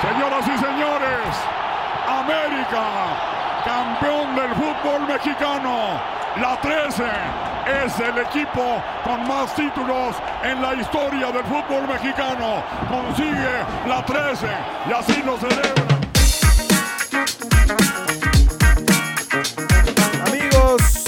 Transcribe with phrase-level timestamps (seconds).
[0.00, 1.34] Señoras y señores,
[2.06, 2.84] América,
[3.64, 6.00] campeón del fútbol mexicano.
[6.40, 7.02] La 13
[7.84, 10.14] es el equipo con más títulos
[10.44, 12.62] en la historia del fútbol mexicano.
[12.88, 14.46] Consigue la 13
[14.88, 15.84] y así lo celebra.
[20.28, 21.04] Amigos,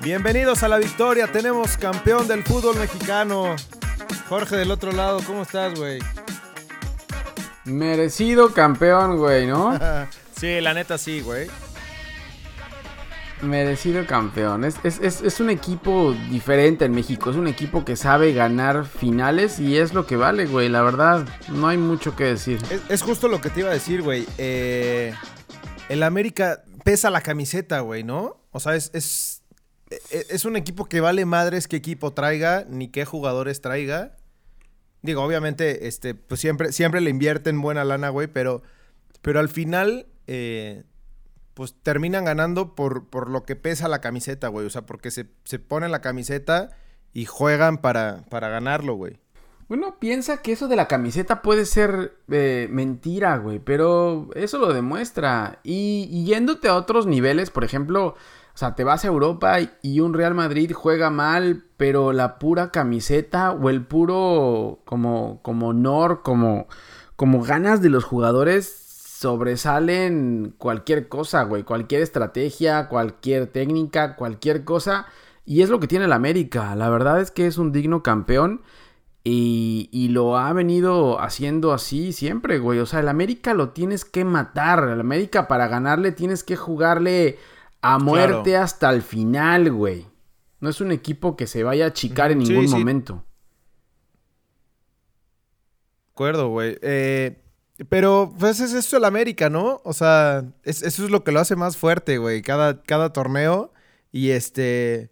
[0.00, 1.26] bienvenidos a la victoria.
[1.32, 3.56] Tenemos campeón del fútbol mexicano.
[4.28, 6.00] Jorge del otro lado, ¿cómo estás, güey?
[7.66, 9.78] Merecido campeón, güey, ¿no?
[10.38, 11.48] sí, la neta sí, güey.
[13.42, 14.64] Merecido campeón.
[14.64, 17.30] Es, es, es, un equipo diferente en México.
[17.30, 20.70] Es un equipo que sabe ganar finales y es lo que vale, güey.
[20.70, 22.58] La verdad, no hay mucho que decir.
[22.88, 24.26] Es, justo lo que te iba a decir, güey.
[24.38, 25.12] Eh,
[25.90, 28.40] el América pesa la camiseta, güey, ¿no?
[28.52, 29.42] O sea, es, es,
[30.10, 34.15] es un equipo que vale madres qué equipo traiga, ni qué jugadores traiga.
[35.02, 38.62] Digo, obviamente, este, pues siempre, siempre le invierten buena lana, güey, pero,
[39.22, 40.84] pero al final, eh,
[41.54, 44.66] pues terminan ganando por, por lo que pesa la camiseta, güey.
[44.66, 46.70] O sea, porque se, se ponen la camiseta
[47.12, 49.18] y juegan para, para ganarlo, güey.
[49.68, 54.72] Uno piensa que eso de la camiseta puede ser eh, mentira, güey, pero eso lo
[54.72, 55.60] demuestra.
[55.64, 58.14] Y, y, yéndote a otros niveles, por ejemplo,
[58.56, 62.70] o sea, te vas a Europa y un Real Madrid juega mal, pero la pura
[62.70, 66.66] camiseta o el puro como, como honor, como,
[67.16, 71.64] como ganas de los jugadores sobresalen cualquier cosa, güey.
[71.64, 75.04] Cualquier estrategia, cualquier técnica, cualquier cosa.
[75.44, 76.74] Y es lo que tiene el América.
[76.76, 78.62] La verdad es que es un digno campeón.
[79.22, 82.78] Y, y, lo ha venido haciendo así siempre, güey.
[82.78, 84.88] O sea, el América lo tienes que matar.
[84.88, 87.36] El América para ganarle tienes que jugarle
[87.82, 90.06] a muerte hasta el final, güey.
[90.60, 93.24] No es un equipo que se vaya a achicar en ningún momento.
[96.06, 96.78] De acuerdo, güey.
[96.82, 97.42] Eh,
[97.88, 99.82] pero, pues es eso el América, ¿no?
[99.84, 102.40] O sea, eso es lo que lo hace más fuerte, güey.
[102.40, 103.72] Cada, cada torneo.
[104.12, 105.10] Y este.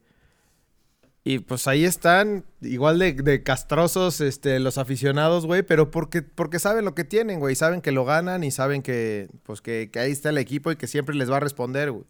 [1.26, 6.84] Y pues ahí están, igual de, castrosos este, los aficionados, güey, pero porque, porque saben
[6.84, 7.54] lo que tienen, güey.
[7.54, 10.76] Saben que lo ganan y saben que, pues, que, que ahí está el equipo y
[10.76, 12.04] que siempre les va a responder, güey.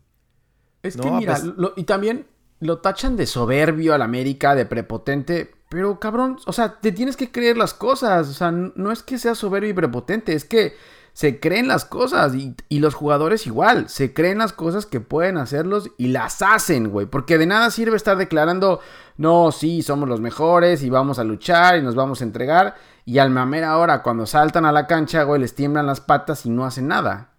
[0.84, 2.26] Es que mira, pues y también
[2.60, 7.32] lo tachan de soberbio al América, de prepotente, pero cabrón, o sea, te tienes que
[7.32, 10.76] creer las cosas, o sea, no es que sea soberbio y prepotente, es que
[11.12, 15.36] se creen las cosas y, y, los jugadores igual, se creen las cosas que pueden
[15.38, 18.80] hacerlos y las hacen, güey, porque de nada sirve estar declarando,
[19.16, 22.74] no, sí, somos los mejores y vamos a luchar y nos vamos a entregar
[23.04, 26.50] y al mamer ahora cuando saltan a la cancha, güey, les tiemblan las patas y
[26.50, 27.30] no hacen nada.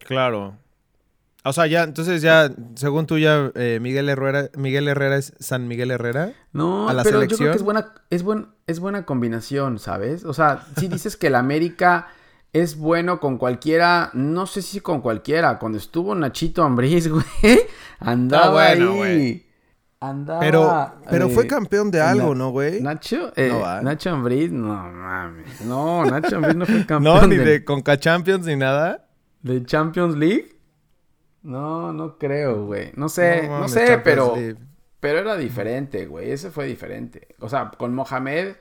[0.00, 0.56] Claro,
[1.44, 5.66] o sea, ya, entonces ya, según tú ya, eh, Miguel Herrera, Miguel Herrera es San
[5.66, 6.32] Miguel Herrera.
[6.52, 10.24] No, pero yo creo que es buena, es buen, es buena combinación, ¿sabes?
[10.24, 12.08] O sea, si dices que el América
[12.52, 15.58] es bueno con cualquiera, no sé si con cualquiera.
[15.58, 17.24] Cuando estuvo Nachito Ambriz, güey,
[17.98, 19.46] andaba bueno, ahí.
[19.98, 22.80] Andaba, pero, pero fue eh, campeón de algo, ¿no, güey?
[22.82, 23.52] Nacho, eh,
[23.82, 25.60] Nacho Ambriz, no mames.
[25.60, 27.02] No, Nacho Ambriz no fue campeón.
[27.02, 29.08] no, ni de Conca Champions ni nada.
[29.42, 30.56] ¿De Champions League?
[31.42, 32.92] No, no creo, güey.
[32.94, 34.34] No sé, no, sé, pero.
[35.00, 36.30] Pero era diferente, güey.
[36.30, 37.34] Ese fue diferente.
[37.40, 38.54] O sea, con Mohamed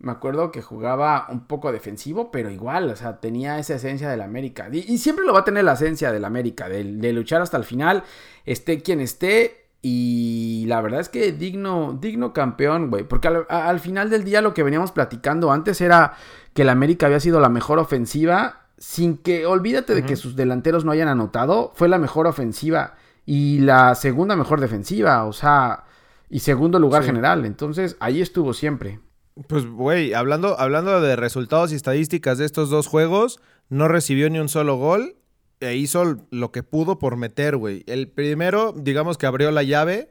[0.00, 4.20] me acuerdo que jugaba un poco defensivo, pero igual, o sea, tenía esa esencia del
[4.20, 4.68] América.
[4.72, 8.02] Y, siempre lo va a tener la esencia del América, de, luchar hasta el final,
[8.44, 9.68] esté quien esté.
[9.82, 13.04] Y la verdad es que digno, digno campeón, güey.
[13.04, 16.14] Porque al, al final del día lo que veníamos platicando antes era
[16.54, 20.84] que el América había sido la mejor ofensiva sin que, olvídate de que sus delanteros
[20.84, 25.84] no hayan anotado, fue la mejor ofensiva y la segunda mejor defensiva, o sea,
[26.28, 27.46] y segundo lugar general.
[27.46, 29.00] Entonces, ahí estuvo siempre.
[29.48, 33.40] Pues, güey, hablando, hablando de resultados y estadísticas de estos dos juegos,
[33.70, 35.16] no recibió ni un solo gol
[35.60, 37.84] e hizo lo que pudo por meter, güey.
[37.86, 40.08] El primero, digamos que abrió la llave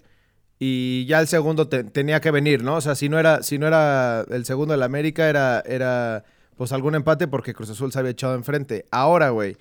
[0.58, 2.78] y ya el segundo tenía que venir, ¿no?
[2.78, 6.24] O sea, si no era, si no era el segundo del América, era, era
[6.58, 8.86] pues algún empate porque Cruz Azul se había echado enfrente.
[8.92, 9.58] Ahora, güey,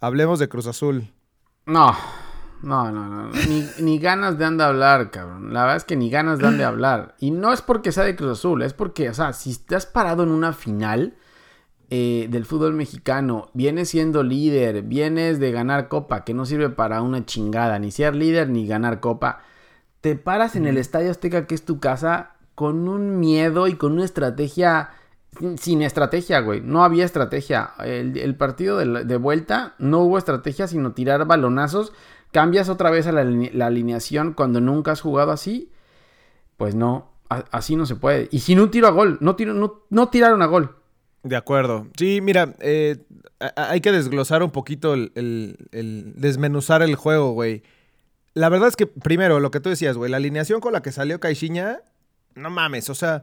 [0.00, 1.12] hablemos de Cruz Azul.
[1.66, 1.94] No,
[2.62, 3.30] no, no, no.
[3.80, 5.52] Ni, ganas de anda hablar, cabrón.
[5.52, 7.14] La verdad es que ni ganas de de hablar.
[7.18, 10.22] Y no es porque sea de Cruz Azul, es porque, o sea, si estás parado
[10.22, 11.14] en una final
[11.90, 17.02] eh, del fútbol mexicano, vienes siendo líder, vienes de ganar copa, que no sirve para
[17.02, 19.40] una chingada, ni ser líder ni ganar copa,
[20.00, 23.92] te paras en el Estadio Azteca, que es tu casa, con un miedo y con
[23.92, 24.90] una estrategia
[25.58, 26.60] sin estrategia, güey.
[26.60, 27.72] No había estrategia.
[27.84, 31.92] El, partido de, vuelta no hubo estrategia, sino tirar balonazos.
[32.32, 35.70] Cambias otra vez a la, alineación cuando nunca has jugado así.
[36.56, 38.28] Pues no, así no se puede.
[38.30, 39.54] Y sin un tiro a gol, no, tiro,
[39.88, 40.76] no, tiraron a gol.
[41.22, 41.86] De acuerdo.
[41.96, 42.98] Sí, mira, eh,
[43.56, 47.62] hay que desglosar un poquito el, el, desmenuzar el juego, güey.
[48.34, 50.92] La verdad es que, primero, lo que tú decías, güey, la alineación con la que
[50.92, 51.80] salió Caixinha,
[52.34, 53.22] no mames, o sea,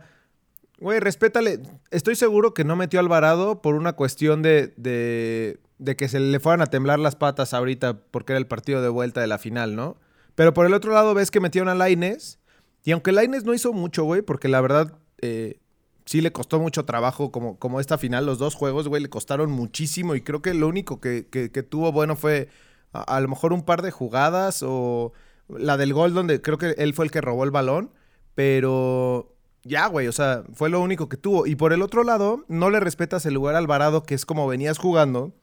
[0.82, 1.62] güey, respétale.
[1.92, 6.20] Estoy seguro que no metió a Alvarado por una cuestión de, de, de que se
[6.20, 9.38] le fueran a temblar las patas ahorita porque era el partido de vuelta de la
[9.38, 9.96] final, ¿no?
[10.36, 12.40] Pero por el otro lado ves que metieron a Laines.
[12.84, 15.60] Y aunque Laines no hizo mucho, güey, porque la verdad eh,
[16.06, 18.26] sí le costó mucho trabajo como, como esta final.
[18.26, 20.16] Los dos juegos, güey, le costaron muchísimo.
[20.16, 21.24] Y creo que lo único que,
[21.70, 22.50] tuvo bueno fue
[22.92, 25.14] a, lo mejor un par de jugadas o
[25.48, 27.92] la del gol donde creo que él fue el que robó el balón.
[28.34, 31.46] Pero ya, güey, o sea, fue lo único que tuvo.
[31.46, 34.48] Y por el otro lado, no le respetas el lugar al Alvarado, que es como
[34.48, 35.34] venías jugando.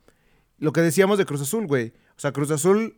[0.58, 1.92] Lo que decíamos de Cruz Azul, güey.
[2.16, 2.96] O sea, Cruz Azul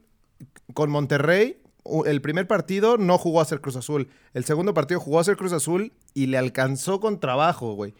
[0.72, 1.60] con Monterrey
[2.06, 4.08] el primer partido no jugó a ser Cruz Azul.
[4.34, 7.94] El segundo partido jugó a ser Cruz Azul y le alcanzó con trabajo, güey.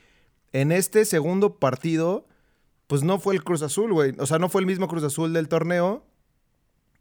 [0.53, 2.27] En este segundo partido,
[2.87, 4.15] pues no fue el Cruz Azul, güey.
[4.19, 6.05] O sea, no fue el mismo Cruz Azul del torneo.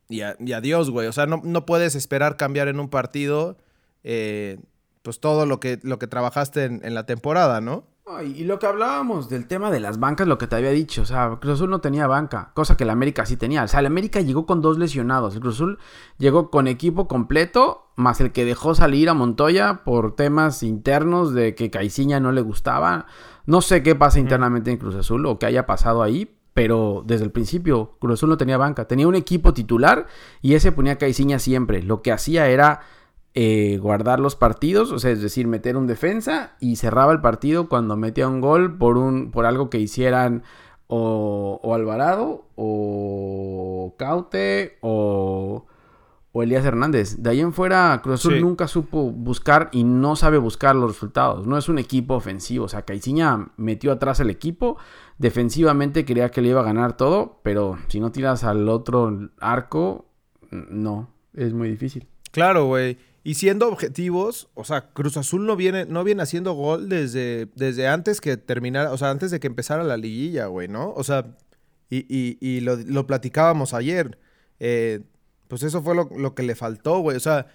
[0.07, 1.07] Y, adiós, güey.
[1.07, 3.57] O sea, no, no, puedes esperar cambiar en un partido,
[4.03, 4.59] eh,
[5.01, 7.85] pues todo lo que, lo que trabajaste en la temporada, ¿no?
[8.23, 11.05] y lo que hablábamos del tema de las bancas, lo que te había dicho, o
[11.05, 13.63] sea, Cruz Azul no tenía banca, cosa que el América sí tenía.
[13.63, 15.35] O sea, el América llegó con dos lesionados.
[15.35, 15.79] El Cruz Azul
[16.17, 21.53] llegó con equipo completo, más el que dejó salir a Montoya por temas internos de
[21.53, 23.05] que Caiciña no le gustaba.
[23.45, 27.25] No sé qué pasa internamente en Cruz Azul o qué haya pasado ahí, pero desde
[27.25, 28.85] el principio Cruz Azul no tenía banca.
[28.85, 30.07] Tenía un equipo titular
[30.41, 31.83] y ese ponía Caiciña siempre.
[31.83, 32.81] Lo que hacía era
[33.35, 37.69] eh, guardar los partidos, o sea, es decir, meter un defensa y cerraba el partido
[37.69, 40.43] cuando metía un gol por, un, por algo que hicieran
[40.87, 45.67] o, Alvarado o Caute o,
[46.31, 47.17] o, Elías Hernández.
[47.19, 51.45] De ahí en fuera, Cruz Azul nunca supo buscar y no sabe buscar los resultados.
[51.45, 54.77] No es un equipo ofensivo, o sea, Caiciña metió atrás el equipo,
[55.19, 60.05] defensivamente quería que le iba a ganar todo, pero si no tiras al otro arco,
[60.49, 62.07] no, es muy difícil.
[62.31, 62.97] Claro, güey.
[63.29, 67.87] Y siendo objetivos, o sea, Cruz Azul no viene, no viene haciendo gol desde, desde
[67.87, 70.91] antes que terminara, o sea, antes de que empezara la liguilla, güey, ¿no?
[70.95, 71.37] O sea,
[71.91, 74.17] y, y, lo, lo, platicábamos ayer.
[74.59, 75.01] Eh,
[75.47, 77.17] pues eso fue lo, que le faltó, güey.
[77.17, 77.45] O sea,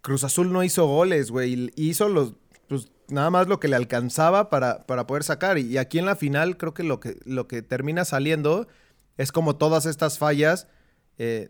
[0.00, 1.72] Cruz Azul no hizo goles, güey.
[1.74, 2.34] Hizo los,
[2.68, 5.58] pues nada más lo que le alcanzaba para, para poder sacar.
[5.58, 8.68] Y, aquí en la final creo que lo que, lo que termina saliendo
[9.16, 10.68] es como todas estas fallas.
[11.18, 11.48] Eh,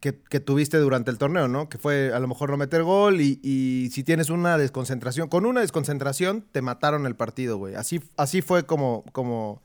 [0.00, 1.68] que, tuviste durante el torneo, ¿no?
[1.68, 5.60] Que fue a lo mejor no meter gol y, si tienes una desconcentración, con una
[5.60, 7.74] desconcentración te mataron el partido, güey.
[7.74, 9.62] Así, así fue como, como,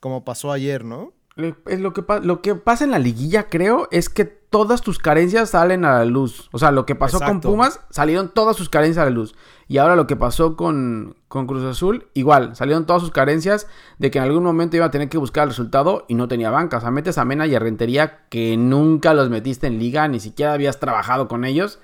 [0.00, 1.12] como pasó ayer, ¿no?
[1.36, 5.50] Es lo, que lo que pasa en la liguilla, creo, es que todas tus carencias
[5.50, 6.48] salen a la luz.
[6.50, 9.34] O sea, lo que pasó con Pumas, salieron todas sus carencias a la luz.
[9.68, 13.66] Y ahora lo que pasó con, con, Cruz Azul, igual, salieron todas sus carencias
[13.98, 16.48] de que en algún momento iba a tener que buscar el resultado y no tenía
[16.48, 16.78] banca.
[16.78, 20.20] O sea, metes a Mena y a Rentería que nunca los metiste en liga, ni
[20.20, 21.80] siquiera habías trabajado con ellos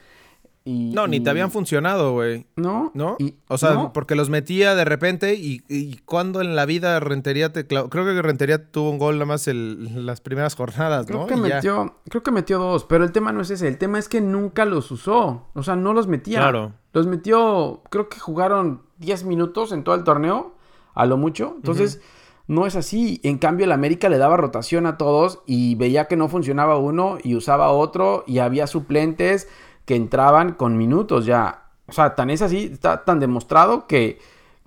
[0.64, 2.46] no, ni te habían funcionado, güey.
[2.56, 2.92] No.
[2.94, 3.16] ¿No?
[3.48, 7.66] o sea, porque los metía de repente y, y, cuando en la vida Rentería te
[7.66, 11.26] Creo que Rentería tuvo un gol nada más en las primeras jornadas, creo ¿no?
[11.26, 13.66] Que metió, creo que metió dos, pero el tema no es ese.
[13.66, 15.48] El tema es que nunca los usó.
[15.54, 16.38] O sea, no los metía.
[16.38, 16.72] Claro.
[16.92, 20.54] Los metió, creo que jugaron 10 minutos en todo el torneo,
[20.94, 21.54] a lo mucho.
[21.56, 22.00] Entonces...
[22.48, 23.20] No es así.
[23.22, 27.18] En cambio, el América le daba rotación a todos y veía que no funcionaba uno
[27.22, 29.48] y usaba otro y había suplentes
[29.84, 31.70] que entraban con minutos ya.
[31.86, 34.18] O sea, tan es así, está tan demostrado que,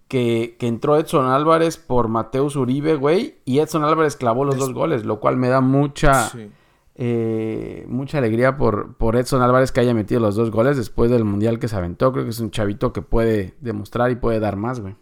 [0.08, 5.06] que, entró Edson Álvarez por Mateus Uribe, güey, y Edson Álvarez clavó los dos goles,
[5.06, 6.30] lo cual me da mucha,
[6.96, 11.24] eh, mucha alegría por, por Edson Álvarez que haya metido los dos goles después del
[11.24, 12.12] Mundial que se aventó.
[12.12, 14.96] Creo que es un chavito que puede demostrar y puede dar más, güey.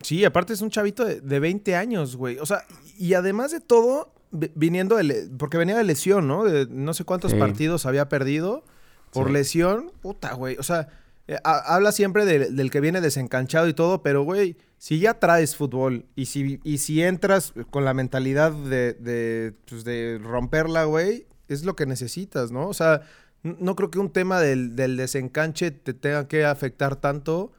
[0.00, 2.38] Sí, aparte es un chavito de, de 20 años, güey.
[2.38, 2.62] O sea,
[2.98, 6.44] y además de todo, viniendo de, porque venía de lesión, ¿no?
[6.44, 8.64] De no sé cuántos partidos había perdido.
[9.12, 10.56] Por lesión, puta, güey.
[10.58, 10.88] O sea,
[11.26, 16.06] eh, habla siempre del que viene desencanchado y todo, pero, güey, si ya traes fútbol
[16.16, 21.64] y si, y si entras con la mentalidad de, de, pues, de romperla, güey, es
[21.64, 22.68] lo que necesitas, ¿no?
[22.68, 23.02] O sea,
[23.42, 27.52] no creo que un tema del, desencanche te tenga que afectar tanto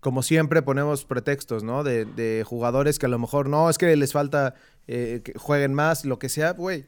[0.00, 1.82] como siempre ponemos pretextos, ¿no?
[1.82, 4.54] De, jugadores que a lo mejor no, es que les falta
[4.86, 6.86] eh, que jueguen más, lo que sea, güey.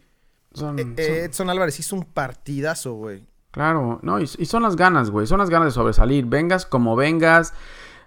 [0.76, 3.26] Eh, Edson Álvarez hizo un partidazo, güey.
[3.50, 6.26] Claro, no, y, son las ganas, güey, son las ganas de sobresalir.
[6.26, 7.54] Vengas como vengas,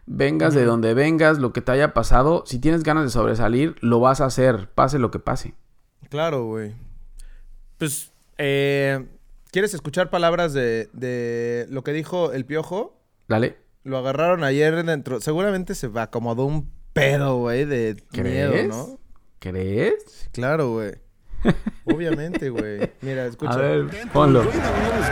[0.06, 4.00] vengas de donde vengas, lo que te haya pasado, si tienes ganas de sobresalir, lo
[4.00, 5.56] vas a hacer, pase lo que pase.
[6.10, 6.76] Claro, güey.
[7.78, 9.08] Pues, eh,
[9.52, 13.00] ¿quieres escuchar palabras de, de lo que dijo el piojo?
[13.28, 13.58] Dale.
[13.84, 19.00] Lo agarraron ayer dentro, seguramente se acomodó un pedo, güey, de miedo, ¿no?
[19.40, 20.30] ¿Crees?
[20.34, 20.94] Claro, güey.
[21.86, 22.92] Obviamente, güey.
[23.02, 23.54] Mira, escucha.
[23.54, 24.44] A ver, ponlo.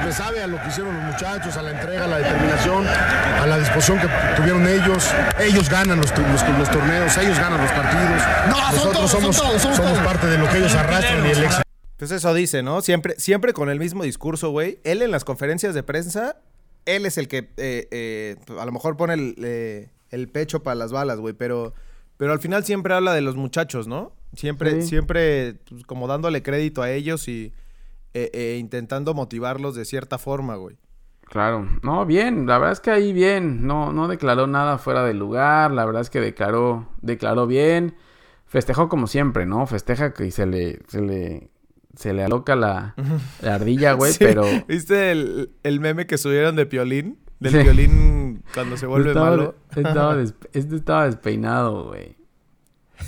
[0.05, 3.45] Me sabe a lo que hicieron los muchachos, a la entrega, a la determinación, a
[3.47, 5.09] la disposición que tuvieron ellos.
[5.39, 8.21] Ellos ganan los, los- los torneos, ellos ganan los partidos.
[8.49, 11.63] Nosotros somos, somos parte de lo que ellos arrastran y el éxito.
[11.97, 12.81] Pues eso dice, ¿no?
[12.81, 14.79] Siempre, siempre con el mismo discurso, güey.
[14.85, 16.37] Él en las conferencias de prensa,
[16.85, 20.75] él es el que eh, eh, a lo mejor pone el, eh, el pecho para
[20.75, 21.33] las balas, güey.
[21.33, 21.73] Pero,
[22.15, 24.13] pero al final siempre habla de los muchachos, ¿no?
[24.35, 24.87] Siempre, Sí.
[24.89, 27.53] siempre pues, como dándole crédito a ellos y
[28.13, 30.77] eh, eh, intentando motivarlos de cierta forma, güey.
[31.25, 35.19] Claro, no, bien, la verdad es que ahí bien, no, no declaró nada fuera del
[35.19, 37.95] lugar, la verdad es que declaró, declaró bien,
[38.47, 39.67] festejó como siempre, ¿no?
[39.67, 41.51] Festeja que se le, se le,
[41.95, 42.95] se le aloca la,
[43.43, 47.19] la ardilla, güey, Sí, pero ¿Viste el, el meme que subieron de Piolín?
[47.39, 47.59] Del Sí.
[47.59, 49.55] Piolín cuando se vuelve estaba, malo.
[49.75, 52.17] estaba des- este estaba despeinado, güey.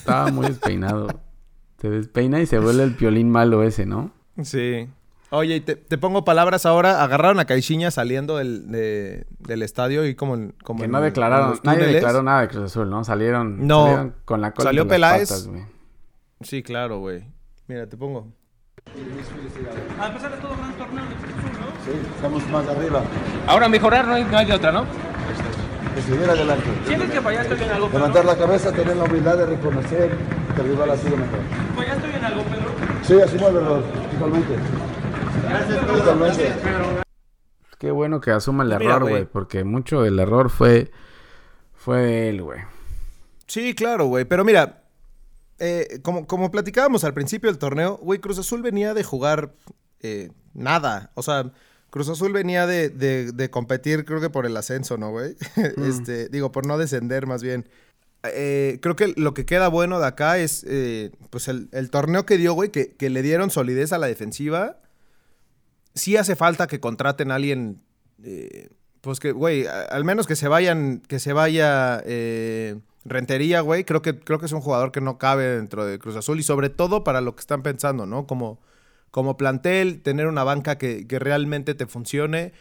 [0.01, 1.07] Estaba muy despeinado.
[1.79, 4.11] Se despeina y se vuelve el piolín malo ese, ¿no?
[4.43, 4.87] Sí.
[5.29, 7.03] Oye, y te, te pongo palabras ahora.
[7.03, 10.97] Agarraron a Caixinha saliendo del, de- del estadio y como, en- como Que en- no
[10.97, 13.03] en declararon, los nadie declaró nada de Cruz Azul, ¿no?
[13.03, 13.83] Salieron, No.
[13.85, 15.29] salieron con la cola Salió entre las Peláez.
[15.29, 15.63] patas, güey.
[16.41, 17.23] Sí, claro, güey.
[17.67, 18.27] Mira, te pongo.
[19.99, 21.67] A pesar de todo, gran torneo de Cruz Azul, ¿no?
[21.85, 23.01] Sí, estamos más arriba.
[23.47, 24.85] Ahora mejorar no hay, no hay de otra, ¿no?
[25.95, 26.65] Que seguir adelante.
[26.85, 27.99] ¿Sientes que fallaste en algo, Pedro?
[27.99, 30.11] Levantar la cabeza, tener la humildad de reconocer
[30.55, 31.39] que el rival ha sido mejor.
[31.75, 32.71] ¿Fallaste en algo, Pedro?
[33.03, 34.55] Sí, así muévelo, totalmente.
[35.87, 36.53] Totalmente.
[37.77, 39.13] Qué bueno que asuma el error, güey.
[39.13, 40.91] güey, porque mucho del error fue
[41.73, 42.59] fue de él, güey.
[43.47, 44.25] Sí, claro, güey.
[44.25, 44.83] Pero mira,
[45.57, 49.55] eh, como, como platicábamos al principio del torneo, güey, Cruz Azul venía de jugar
[49.99, 51.11] eh, nada.
[51.15, 51.51] O sea,
[51.91, 55.35] Cruz Azul venía de, de- de competir, creo que por el ascenso, ¿no, güey?
[55.85, 57.69] este, digo, por no descender más bien.
[58.23, 62.25] Eh, creo que lo que queda bueno de acá es, eh, pues, el, el torneo
[62.25, 64.77] que dio, güey, que, que le dieron solidez a la defensiva.
[65.93, 67.81] Sí hace falta que contraten a alguien,
[68.23, 68.69] eh,
[69.01, 73.83] pues que, güey, a- al menos que se vayan, que se vaya eh, Rentería, güey.
[73.83, 76.43] Creo que, creo que es un jugador que no cabe dentro de Cruz Azul y
[76.43, 78.27] sobre todo para lo que están pensando, ¿no?
[78.27, 78.59] Como,
[79.11, 82.53] como plantel, tener una banca que, que realmente te funcione.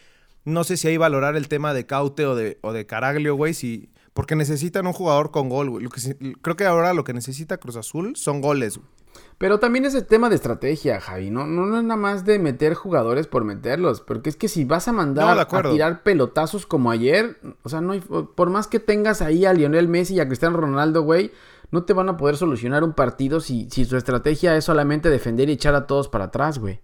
[0.43, 3.53] No sé si ahí valorar el tema de Caute o de, o de Caraglio, güey,
[3.53, 5.83] si, porque necesitan un jugador con gol, güey.
[5.83, 8.89] Lo que se- creo que ahora lo que necesita Cruz Azul son goles, güey.
[9.37, 11.31] Pero también es el tema de estrategia, Javi.
[11.31, 13.99] No, no, no es nada más de meter jugadores por meterlos.
[13.99, 17.93] Porque es que si vas a mandar a tirar pelotazos como ayer, o sea, no
[17.93, 21.31] hay, por más que tengas ahí a Lionel Messi y a Cristiano Ronaldo, güey,
[21.71, 25.49] no te van a poder solucionar un partido si, si su estrategia es solamente defender
[25.49, 26.81] y echar a todos para atrás, güey.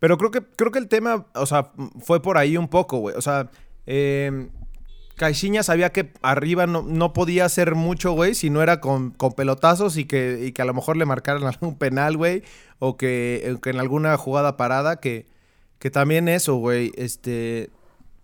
[0.00, 1.70] Pero creo que, creo que el tema, o sea,
[2.00, 3.14] fue por ahí un poco, güey.
[3.16, 3.50] O sea,
[3.86, 4.48] eh,
[5.16, 9.32] Caixinha sabía que arriba no, no podía hacer mucho, güey, si no era con, con
[9.32, 12.42] pelotazos y que, y que a lo mejor le marcaran algún penal, güey,
[12.78, 15.26] o que, que en alguna jugada parada, que,
[15.78, 17.70] que también eso, güey, este...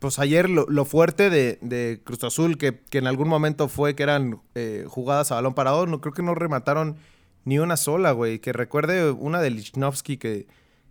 [0.00, 3.94] Pues ayer lo, lo fuerte de, de Cruz Azul, que, que en algún momento fue
[3.94, 6.96] que eran eh, jugadas a balón parado, no creo que no remataron
[7.44, 8.38] ni una sola, güey.
[8.38, 10.46] Que recuerde una de Lichnowsky que,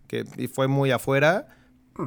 [0.06, 1.48] que fue muy afuera,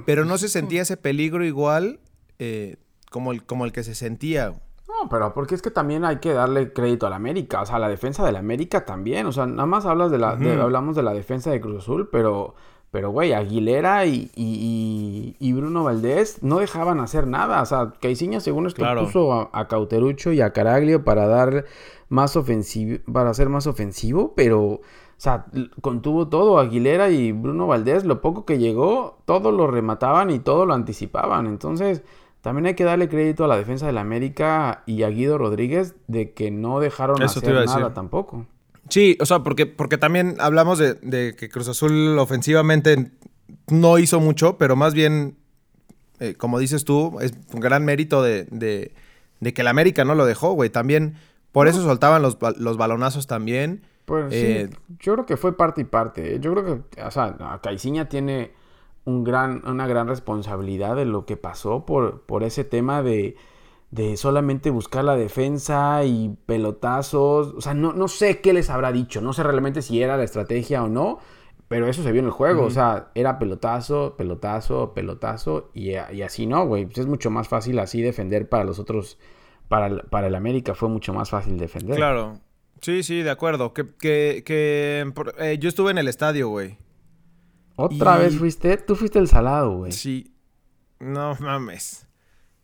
[0.05, 1.99] pero no se sentía ese peligro igual
[2.39, 2.77] eh,
[3.11, 4.53] como, el, como el que se sentía.
[4.87, 7.79] No, pero porque es que también hay que darle crédito a la América, o sea,
[7.79, 10.95] la defensa de la América también, o sea, nada más hablas de la, de- hablamos
[10.95, 12.53] de la defensa de Cruz Azul, pero,
[12.93, 18.67] pero güey, Aguilera y, y- Bruno Valdés no dejaban hacer nada, o sea, Caiciña según
[18.67, 19.05] esto Claro.
[19.05, 21.65] puso a, a Cauterucho y a Caraglio para dar
[22.09, 24.81] más ofensivo, para ser más ofensivo, pero, o
[25.17, 25.47] sea,
[25.81, 30.67] contuvo todo, Aguilera y Bruno Valdés, lo poco que llegó, todo lo remataban y todo
[30.67, 32.03] lo anticipaban, entonces...
[32.41, 35.95] También hay que darle crédito a la defensa de la América y a Guido Rodríguez
[36.07, 38.47] de que no dejaron Eso hacer nada tampoco.
[38.93, 43.09] Sí, o sea, porque, porque también hablamos de, de que Cruz Azul ofensivamente
[43.69, 45.35] no hizo mucho, pero más bien,
[46.19, 48.93] eh, como dices tú, es un gran mérito de, de-
[49.39, 50.69] de que el América no lo dejó, güey.
[50.69, 51.15] También,
[51.51, 53.81] por eso soltaban los, los balonazos también.
[54.05, 56.35] Pues Eh, sí, yo creo que fue parte y parte.
[56.35, 56.39] ¿eh?
[56.39, 58.51] Yo creo que, o sea, Caiciña tiene
[59.05, 63.35] un gran, una gran responsabilidad de lo que pasó por, por ese tema de,
[63.93, 67.53] de solamente buscar la defensa y pelotazos.
[67.55, 69.21] O sea, no, no sé qué les habrá dicho.
[69.21, 71.19] No sé realmente si era la estrategia o no.
[71.67, 72.63] Pero eso se vio en el juego.
[72.65, 75.69] O sea, era pelotazo, pelotazo, pelotazo.
[75.73, 76.85] Y, y así no, güey.
[76.85, 79.17] Pues es mucho más fácil así defender para los otros.
[79.67, 81.95] Para el, para el América fue mucho más fácil defender.
[81.95, 82.39] Claro.
[82.81, 83.73] Sí, sí, de acuerdo.
[83.73, 86.77] Que, que, que eh, yo estuve en el estadio, güey.
[87.75, 88.75] ¿Otra Y- vez fuiste?
[88.77, 89.91] Tú fuiste el salado, güey.
[89.91, 90.33] Sí.
[90.99, 92.07] No mames.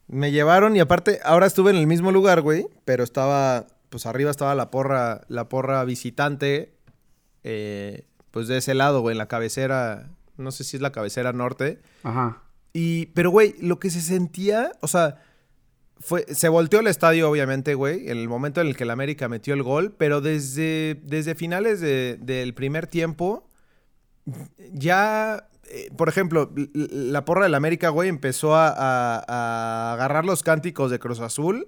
[0.10, 4.30] Me llevaron y aparte, ahora estuve en el mismo lugar, güey, pero estaba pues arriba
[4.30, 6.74] estaba la porra, la porra visitante,
[7.44, 11.34] eh, pues de ese lado, güey, en la cabecera, no sé si es la cabecera
[11.34, 11.80] norte.
[12.04, 12.44] Ajá.
[12.72, 15.24] Y, pero, güey, lo que se sentía, o sea,
[16.00, 19.28] fue, se volteó el estadio, obviamente, güey, en el momento en el que el América
[19.28, 23.48] metió el gol, pero desde, desde finales de- del primer tiempo,
[24.72, 30.44] ya, eh, por ejemplo, la porra del América, güey, empezó a, a- a agarrar los
[30.44, 31.68] cánticos de Cruz Azul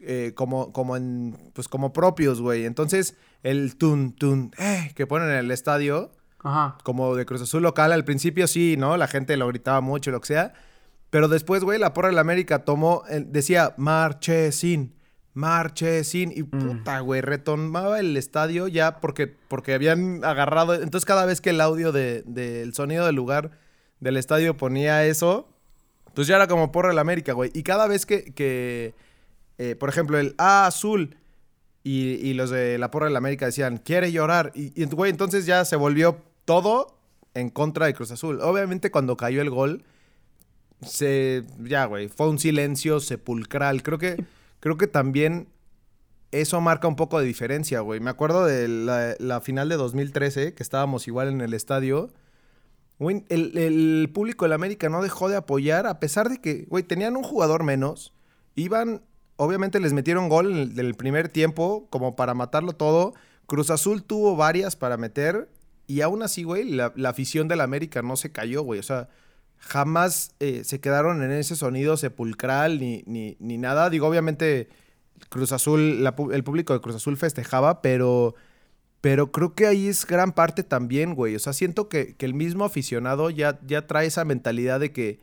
[0.00, 2.64] eh, como, como, en, pues como propios, güey.
[2.64, 6.10] Entonces, el tun, tun, eh, que ponen en el estadio,
[6.42, 6.76] Ajá.
[6.82, 8.96] como de Cruz Azul local, al principio sí, ¿no?
[8.96, 10.54] La gente lo gritaba mucho, lo que sea.
[11.10, 14.50] Pero después, güey, la porra del América tomó, decía, marche
[15.34, 16.32] marche sin.
[16.36, 20.74] Y puta, güey, retomaba el estadio ya porque, porque habían agarrado.
[20.74, 23.52] Entonces, cada vez que el audio de- del sonido del lugar
[24.00, 25.48] del estadio ponía eso,
[26.14, 27.50] pues ya era como porra del América, güey.
[27.54, 28.94] Y cada vez que, que
[29.58, 31.16] eh, por ejemplo, el A azul
[31.84, 34.52] y, y los de la porra del América decían, quiere llorar.
[34.54, 36.98] Y, y, güey, entonces ya se volvió todo
[37.34, 38.40] en contra de Cruz Azul.
[38.42, 39.84] Obviamente, cuando cayó el gol,
[40.82, 41.44] se.
[41.60, 43.82] Ya, güey, fue un silencio sepulcral.
[43.82, 44.24] Creo que,
[44.62, 45.48] creo que también
[46.30, 47.98] eso marca un poco de diferencia, güey.
[47.98, 52.10] Me acuerdo de la, final de 2013, que estábamos igual en el estadio.
[53.28, 57.24] El, público del América no dejó de apoyar, a pesar de que, güey, tenían un
[57.24, 58.14] jugador menos.
[58.54, 59.02] Iban,
[59.34, 63.14] obviamente les metieron gol en el, primer tiempo, como para matarlo todo.
[63.46, 65.50] Cruz Azul tuvo varias para meter.
[65.88, 68.78] Y aún así, güey, la, la afición del América no se cayó, güey.
[68.78, 69.08] O sea,
[69.62, 73.88] jamás eh, se quedaron en ese sonido sepulcral ni, ni, ni nada.
[73.90, 74.68] Digo, obviamente,
[75.28, 78.34] Cruz Azul, la el público de Cruz Azul festejaba, pero,
[79.00, 81.36] pero creo que ahí es gran parte también, güey.
[81.36, 85.20] O sea, siento que, que el mismo aficionado ya, ya trae esa mentalidad de que,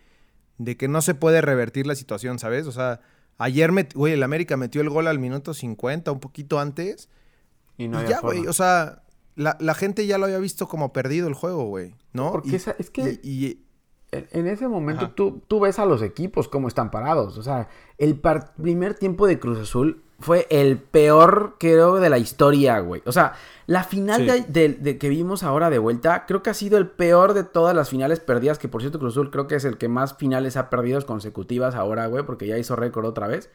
[0.57, 2.65] de que no se puede revertir la situación, ¿sabes?
[2.65, 3.01] O sea,
[3.37, 7.09] ayer, met- güey, el América metió el gol al minuto 50, un poquito antes.
[7.77, 9.03] Y no y había ya, güey, o sea,
[9.35, 12.31] la, la gente ya lo había visto como perdido el juego, güey, ¿no?
[12.31, 13.65] Porque Y- esa- es que- y-
[14.11, 17.37] En, ese momento tú, tú ves a los equipos cómo están parados.
[17.37, 17.67] O sea,
[17.97, 18.19] el
[18.61, 23.01] primer tiempo de Cruz Azul fue el peor, creo, de la historia, güey.
[23.05, 23.33] O sea,
[23.67, 24.25] la final Sí.
[24.25, 27.43] de, de- de que vimos ahora de vuelta, creo que ha sido el peor de
[27.43, 28.57] todas las finales perdidas.
[28.59, 31.75] Que por cierto, Cruz Azul creo que es el que más finales ha perdido consecutivas
[31.75, 33.49] ahora, güey, porque ya hizo récord otra vez.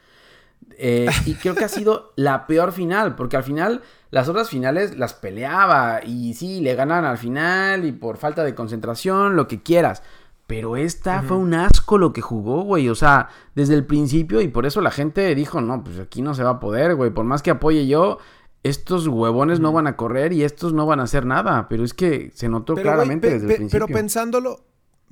[0.79, 4.97] Eh, y creo que ha sido la peor final, porque al final las otras finales
[4.97, 9.63] las peleaba y sí, le ganan al final y por falta de concentración, lo que
[9.63, 10.03] quieras.
[10.47, 12.89] Pero esta fue un asco lo que jugó, güey.
[12.91, 16.35] O sea, desde el principio y por eso la gente dijo, no, pues aquí no
[16.35, 17.11] se va a poder, güey.
[17.11, 18.19] Por más que apoye yo,
[18.63, 21.67] estos huevones no van a correr y estos no van a hacer nada.
[21.69, 23.87] Pero es que se notó Pero, claramente desde el principio.
[23.87, 24.65] Pero pensándolo,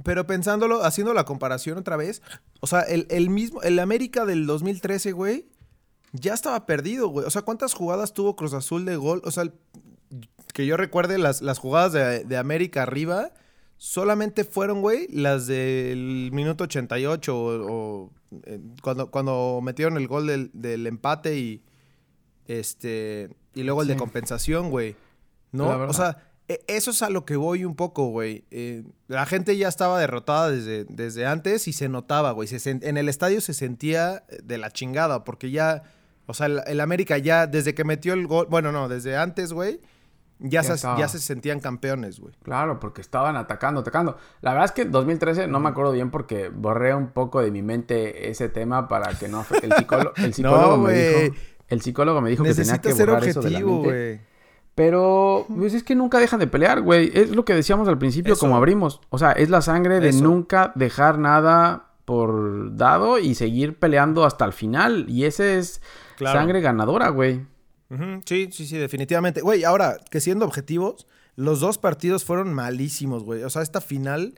[0.03, 2.21] pero pensándolo, haciendo la comparación otra vez,
[2.61, 5.47] o sea, el, el mismo, el América del 2013, güey,
[6.12, 7.27] ya estaba perdido, güey.
[7.27, 9.23] O sea, ¿cuántas jugadas tuvo Cruz Azul de gol?
[9.25, 9.55] O sea, el-
[10.53, 13.31] que yo recuerde las, las jugadas de, de América arriba,
[13.83, 18.11] solamente fueron, güey, las del minuto 88 o, o,
[18.45, 21.64] eh, cuando, cuando metieron el gol del, del empate y
[22.47, 24.95] este y luego el de compensación, güey.
[25.51, 25.68] ¿No?
[25.88, 28.45] O sea, e- eso es a lo que voy un poco, güey.
[28.53, 32.47] Eh, la gente ya estaba derrotada desde, desde antes y se notaba, güey.
[32.47, 35.83] Se en el estadio se sentía de la chingada porque ya,
[36.27, 39.53] o sea, el, el América ya, desde que metió el gol, bueno, no, desde antes,
[39.53, 39.81] güey,
[40.43, 42.35] ya, Ya se, ya se sentían campeones, güey.
[42.43, 44.17] Claro, porque estaban atacando, atacando.
[44.41, 47.63] La verdad es que 2013 no me acuerdo bien porque borré un poco de mi
[47.63, 49.45] mente ese tema para que no...
[49.63, 51.35] El psicólogo, el psicólogo me dijo...
[51.69, 53.89] El psicólogo me dijo que tenía que ser borrar eso de la objetivo, mente.
[53.89, 54.33] güey.
[54.75, 57.11] Pero, pues es que nunca dejan de pelear, güey.
[57.15, 58.41] Es lo que decíamos al principio, Eso.
[58.41, 59.01] como abrimos.
[59.11, 60.23] O sea, es la sangre de Eso.
[60.25, 65.05] nunca dejar nada por dado y seguir peleando hasta el final.
[65.09, 65.83] Y ese es
[66.17, 66.39] Claro.
[66.39, 67.43] sangre ganadora, güey.
[68.25, 69.41] Sí, sí, sí, definitivamente.
[69.41, 73.43] Güey, ahora, que siendo objetivos, los dos partidos fueron malísimos, güey.
[73.45, 74.35] O sea, esta final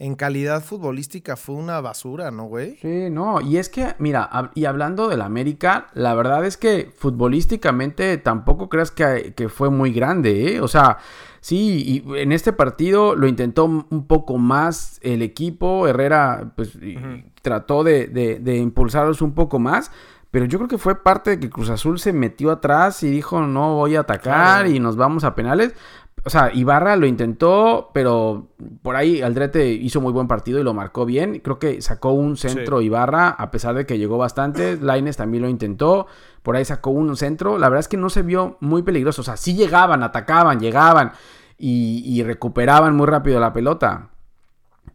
[0.00, 2.76] en calidad futbolística fue una basura, ¿no, güey?
[2.82, 6.90] Sí, no, y es que, mira, hab- y hablando del América, la verdad es que
[6.96, 10.60] futbolísticamente tampoco creas que, que fue muy grande, ¿eh?
[10.60, 10.98] O sea,
[11.40, 16.96] sí, y en este partido lo intentó un poco más el equipo, Herrera, pues, y-
[17.42, 19.90] trató de, de, de impulsarlos un poco más,
[20.34, 23.40] pero yo creo que fue parte de que Cruz Azul se metió atrás y dijo,
[23.42, 24.68] no voy a atacar Claro.
[24.68, 25.76] y nos vamos a penales.
[26.24, 28.48] O sea, Ibarra lo intentó, pero
[28.82, 31.38] por ahí Aldrete hizo muy buen partido y lo marcó bien.
[31.38, 34.76] Creo que sacó un centro Ibarra, a pesar de que llegó bastante.
[34.82, 36.08] Laines también lo intentó.
[36.42, 37.56] Por ahí sacó un centro.
[37.56, 39.20] La verdad es que no se vio muy peligroso.
[39.20, 41.12] O sea, sí llegaban, atacaban, llegaban
[41.56, 44.10] y, y recuperaban muy rápido la pelota.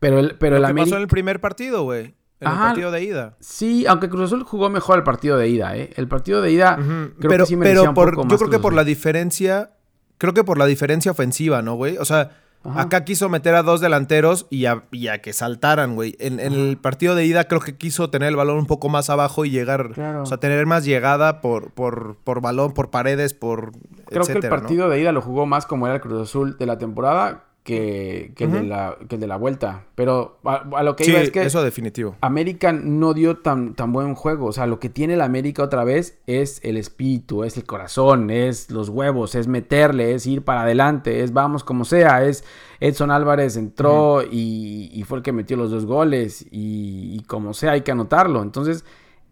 [0.02, 2.19] Pero el, pero el pasó en el primer partido, güey.
[2.42, 2.62] En Ajá.
[2.62, 3.36] el partido de ida.
[3.40, 5.92] Sí, aunque Cruz Azul jugó mejor el partido de ida, ¿eh?
[5.98, 8.50] El partido de ida creo pero que sí merecía pero un por, poco yo creo
[8.50, 9.72] que por la diferencia,
[10.18, 11.98] creo que por la diferencia ofensiva, ¿no, güey?
[11.98, 12.32] O sea,
[12.64, 12.82] Ajá.
[12.82, 16.16] acá quiso meter a dos delanteros y a, y a que saltaran, güey.
[16.20, 19.10] En, en el partido de ida creo que quiso tener el balón un poco más
[19.10, 20.24] abajo y llegar, Claro.
[20.24, 23.72] o sea, tener más llegada por, por, por balón, por paredes, por
[24.08, 26.66] Creo que el partido de ida lo jugó más como era el Cruz Azul de
[26.66, 29.86] la temporada que, que, el, de la, que el de la vuelta.
[29.94, 32.16] Pero a, a lo que Sí, iba es que eso definitivo.
[32.22, 34.48] América no dio tan, tan buen juego.
[34.48, 38.32] O sea, lo que tiene el América otra vez es el espíritu, es el corazón,
[38.32, 42.26] es los huevos, es meterle, es ir para adelante, es vamos como sea.
[42.26, 42.44] Es
[42.80, 47.54] Edson Álvarez entró y, y fue el que metió los dos goles y, y como
[47.54, 48.42] sea hay que anotarlo.
[48.42, 48.84] Entonces,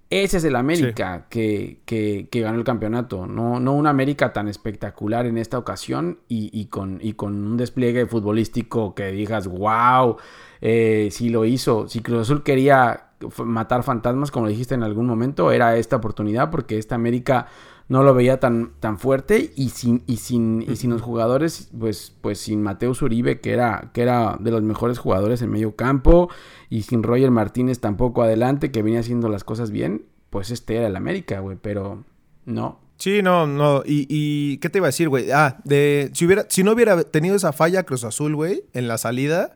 [0.09, 3.27] ese es el América que, que- que ganó el campeonato.
[3.27, 7.57] No, no un América tan espectacular en esta ocasión y, y con, y con un
[7.57, 10.17] despliegue futbolístico que digas, wow,
[10.61, 11.87] eh, si lo hizo.
[11.89, 13.03] Si Cruz Azul quería
[13.43, 17.47] matar fantasmas, como dijiste en algún momento, era esta oportunidad porque esta América
[17.89, 22.13] no lo veía tan, tan fuerte y sin, y sin, y sin los jugadores, pues,
[22.21, 26.29] pues sin Mateus Uribe, que era, que era de los mejores jugadores en medio campo,
[26.69, 30.87] y sin Roger Martínez tampoco adelante, que venía haciendo las cosas bien, pues este era
[30.87, 32.03] el América, güey, pero
[32.45, 32.79] no.
[32.97, 33.83] Sí, no, no.
[33.85, 35.31] Y, y ¿qué te iba a decir, güey?
[35.31, 38.97] Ah, de si hubiera, si no hubiera tenido esa falla Cruz Azul, güey, en la
[38.97, 39.55] salida.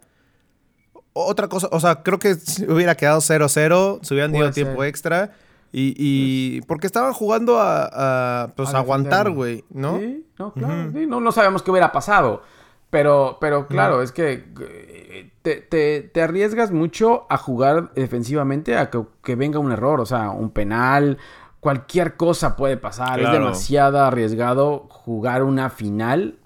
[1.14, 4.82] Otra cosa, o sea, creo que si hubiera quedado 0-0, se hubieran Puede dado tiempo
[4.82, 4.90] ser.
[4.90, 5.32] extra.
[5.74, 10.00] Y, y porque estaban jugando a, a, pues, A aguantar, güey, ¿no?
[10.00, 10.92] Sí, no, claro.
[10.92, 12.42] Sí, no, no sabemos qué hubiera pasado.
[12.90, 18.90] Pero, pero claro, es que eh, te, te- te arriesgas mucho a jugar defensivamente a
[18.90, 21.18] que, que venga un error, o sea, un penal,
[21.62, 23.22] cualquier cosa puede pasar.
[23.22, 26.40] Es demasiado arriesgado jugar una final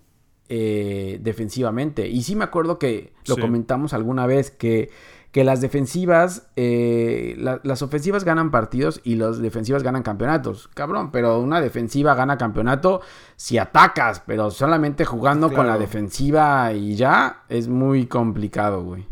[0.47, 2.07] eh, defensivamente.
[2.07, 3.41] Y sí me acuerdo que lo Sí.
[3.41, 4.91] comentamos alguna vez que,
[5.35, 10.69] que las defensivas, eh, la- las ofensivas ganan partidos y las defensivas ganan campeonatos.
[10.73, 13.01] Cabrón, pero una defensiva gana campeonato
[13.35, 19.05] si atacas, pero solamente jugando con la defensiva y ya es muy complicado, güey.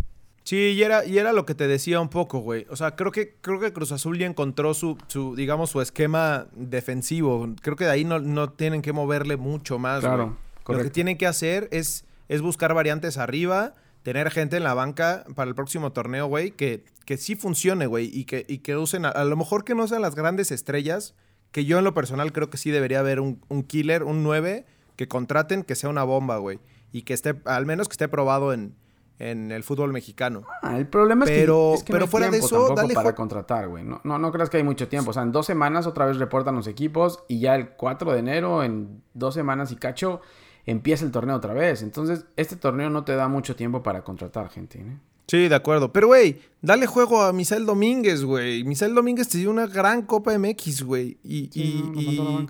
[0.46, 2.68] Sí, y era, y era lo que te decía un poco, güey.
[2.70, 6.46] O sea, creo que, creo que Cruz Azul ya encontró su, su digamos, su esquema
[6.56, 7.50] defensivo.
[7.62, 10.78] Creo que de ahí no, no tienen que moverle mucho más, Claro, güey.
[10.78, 15.26] Lo que tienen que hacer es, es buscar variantes arriba, tener gente en la banca
[15.36, 19.06] para el próximo torneo, güey, que, que sí funcione, güey, y que, y que usen,
[19.06, 21.16] a, a lo mejor que no sean las grandes estrellas,
[21.52, 24.66] que yo en lo personal creo que sí debería haber un, un killer, un 9,
[24.96, 26.60] que contraten, que sea una bomba, güey,
[26.92, 28.76] y que esté, al menos que esté probado en,
[29.20, 30.44] en el fútbol mexicano.
[30.62, 32.82] Ah, el problema es que, es que pero no hay fuera de tiempo eso, tampoco
[32.82, 33.84] dale para contratar, güey.
[33.84, 35.12] No, no, no creas que hay mucho tiempo.
[35.12, 38.20] O sea, en dos semanas otra vez reportan los equipos y ya el 4 de
[38.20, 40.22] enero, en dos semanas y cacho,
[40.66, 41.82] empieza el torneo otra vez.
[41.82, 44.98] Entonces, este torneo no te da mucho tiempo para contratar gente, ¿eh?
[45.28, 45.92] Sí, de acuerdo.
[45.94, 48.64] Pero, güey, dale juego a Misael Domínguez, güey.
[48.66, 51.18] Misael Domínguez te dio una gran Copa MX, güey.
[51.24, 52.48] Y, Sí, y- no, y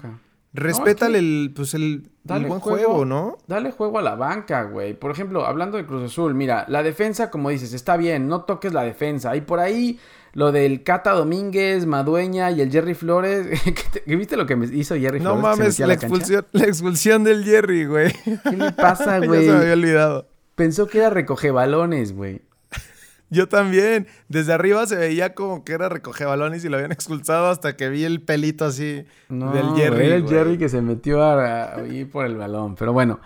[0.54, 3.38] respétale el, pues el, buen juego, ¿no?
[3.48, 4.94] Dale juego a la banca, güey.
[4.94, 8.74] Por ejemplo, hablando de Cruz Azul, mira, la defensa, como dices, está bien, no toques
[8.74, 9.36] la defensa.
[9.36, 10.00] Y por ahí
[10.34, 13.48] lo del Cata Domínguez, Madueña y el Jerry Flores.
[13.64, 15.56] ¿Qué te- qué ¿Viste lo que me hizo Jerry No Flores?
[15.58, 18.12] se mames, la, expulsión, la expulsión del Jerry, güey.
[18.44, 19.46] ¿Qué le pasa, ya güey?
[19.46, 20.28] se me había olvidado.
[20.56, 22.42] Pensó que era recoge balones, güey.
[23.30, 24.08] Yo también.
[24.28, 27.90] Desde arriba se veía como que era recoge balones y lo habían expulsado hasta que
[27.90, 30.06] vi el pelito así No, del Jerry.
[30.06, 30.34] era el güey.
[30.36, 32.76] Jerry que se metió a, a ir por el balón.
[32.76, 33.20] Pero bueno,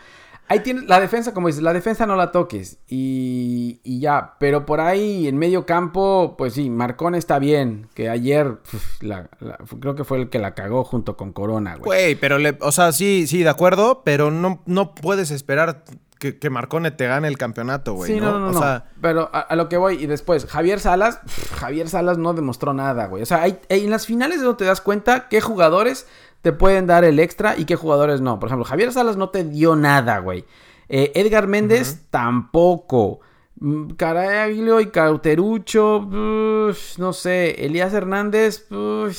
[0.49, 2.79] ahí tienes la defensa, como dices, la defensa no la toques.
[2.87, 7.87] Y, y ya, pero por ahí en medio campo, pues sí, Marcón está bien.
[7.93, 11.75] Que ayer, uf, la- la- creo que fue el que la cagó junto con Corona,
[11.75, 11.83] güey.
[11.83, 15.83] Güey, pero le, o sea, sí, sí, de acuerdo, pero no, no puedes esperar
[16.19, 18.11] que, que Marcone te gane el campeonato, güey.
[18.13, 18.57] Sí, no, no, no.
[18.59, 18.83] O no.
[19.01, 22.73] Pero a, a lo que voy, y después, Javier Salas, pff, Javier Salas no demostró
[22.73, 23.21] nada, güey.
[23.21, 26.07] O sea, hay, en las finales es donde te das cuenta qué jugadores
[26.47, 28.39] te pueden dar el extra y qué jugadores no.
[28.39, 30.45] Por ejemplo, Javier Salas no te dio nada, güey.
[30.87, 33.19] Eh, Edgar Méndez tampoco.
[33.59, 37.65] Mm, Caraglio y Cauterucho, no sé.
[37.65, 38.65] Elías Hernández,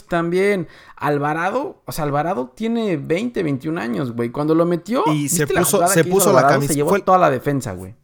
[0.09, 0.69] también.
[0.97, 4.31] Alvarado, o sea, Alvarado tiene 20, 21 años, güey.
[4.31, 6.89] Cuando lo metió, Y se ¿viste la puso- jugada se puso la camisa- Se llevó
[6.91, 7.95] fue- toda la defensa, güey.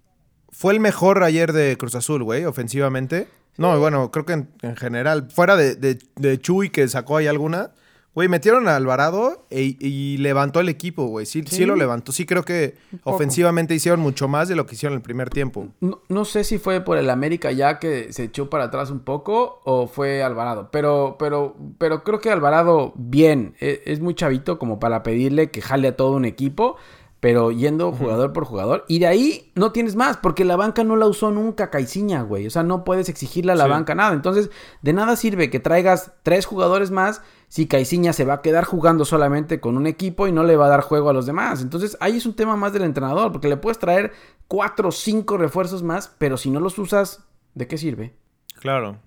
[0.51, 3.27] fue el mejor ayer de Cruz Azul, güey, ofensivamente.
[3.57, 7.27] No, bueno, creo que en, en general, fuera de, de, de Chuy que sacó ahí
[7.27, 7.71] alguna,
[8.15, 11.27] güey, metieron a Alvarado e- y levantó el equipo, güey.
[11.27, 11.57] Sí, sí.
[11.57, 11.65] Sí.
[11.67, 12.13] lo levantó.
[12.13, 15.69] Sí creo que ofensivamente hicieron mucho más de lo que hicieron el primer tiempo.
[15.81, 19.01] No, no sé si fue por el América ya que se echó para atrás un
[19.01, 20.69] poco o fue Alvarado.
[20.71, 25.61] Pero, pero, pero creo que Alvarado, bien, e- es, muy chavito como para pedirle que
[25.63, 26.77] jale a todo un equipo.
[27.21, 28.85] pero yendo jugador por jugador.
[28.87, 32.47] Y de ahí no tienes más, porque la banca no la usó nunca Caiciña, güey.
[32.47, 33.71] O sea, no puedes exigirle a la Sí.
[33.71, 34.13] banca nada.
[34.13, 34.51] Entonces,
[34.83, 37.23] de nada sirve que traigas tres jugadores más
[37.55, 40.67] si Caiciña se va a quedar jugando solamente con un equipo y no le va
[40.67, 41.63] a dar juego a los demás.
[41.63, 44.11] Entonces, ahí es un tema más del entrenador, porque le puedes traer
[44.49, 47.21] cuatro o cinco refuerzos más, pero si no los usas,
[47.55, 48.13] ¿de qué sirve?
[48.59, 48.99] Claro.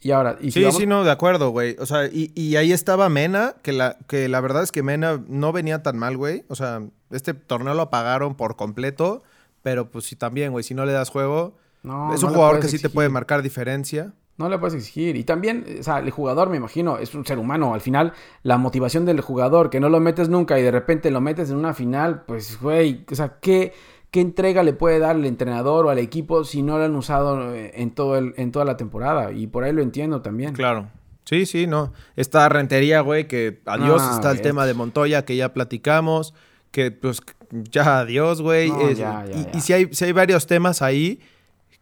[0.00, 1.76] Y ahora, y si Sí, vamos- sí, no, de acuerdo, güey.
[1.78, 5.22] O sea, y, y ahí estaba Mena, que la, que la verdad es que Mena
[5.28, 6.42] no venía tan mal, güey.
[6.48, 9.22] O sea, este torneo lo apagaron por completo,
[9.62, 11.54] pero pues sí también, güey, si no le das juego,
[11.84, 14.12] No, es un jugador que sí te puede marcar diferencia.
[14.40, 15.16] No le puedes exigir.
[15.16, 17.74] Y también, o sea, el jugador, me imagino, es un ser humano.
[17.74, 21.20] Al final, la motivación del jugador, que no lo metes nunca y de repente lo
[21.20, 23.72] metes en una final, pues, güey, o sea, ¿qué,
[24.10, 27.54] qué entrega le puede dar el entrenador o al equipo si no lo han usado
[27.54, 29.30] eh, en, todo el, en toda la temporada?
[29.32, 30.54] Y por ahí lo entiendo también.
[30.54, 30.88] Claro.
[31.24, 31.92] Sí, sí, no.
[32.16, 34.02] Está Rentería, güey, que adiós.
[34.04, 36.34] Ah, está el tema de Montoya, que ya platicamos.
[36.72, 38.70] Que pues ya adiós, güey.
[38.70, 39.50] No, Es- ya, ya, y ya.
[39.54, 41.20] y si hay, sí hay varios temas ahí.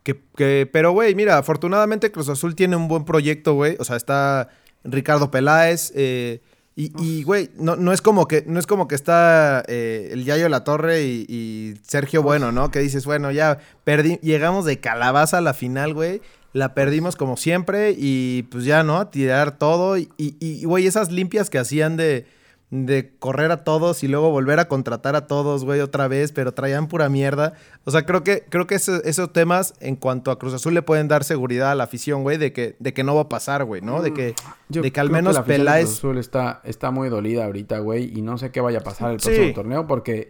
[0.08, 3.76] Que, que- pero, güey, mira, afortunadamente Cruz Azul tiene un buen proyecto, güey.
[3.78, 4.48] O sea, está
[4.82, 5.92] Ricardo Peláez.
[5.94, 6.40] eh,
[6.80, 10.48] y, güey, no, no es como que, no es como que está eh, el Yayo
[10.48, 12.70] La Torre y, y Sergio Bueno, ¿no?
[12.70, 16.22] Que dices, bueno, ya perdí, llegamos de calabaza a la final, güey.
[16.54, 18.96] La perdimos como siempre y pues ya, ¿no?
[18.98, 19.98] A tirar todo.
[19.98, 22.26] Y, güey, esas limpias que hacían de,
[22.70, 26.52] de correr a todos y luego volver a contratar a todos, güey, otra vez, pero
[26.52, 27.54] traían pura mierda.
[27.84, 30.82] O sea, creo que, creo que ese- esos temas en cuanto a Cruz Azul le
[30.82, 33.64] pueden dar seguridad a la afición, güey, de que, de que no va a pasar,
[33.64, 34.02] güey, ¿no?
[34.02, 34.34] De que,
[34.68, 35.86] Yo de que al creo menos la Peláez...
[35.86, 39.12] Cruz Azul está, está muy dolida ahorita, güey, y no sé qué vaya a pasar
[39.12, 39.28] el Sí.
[39.30, 40.28] próximo torneo porque,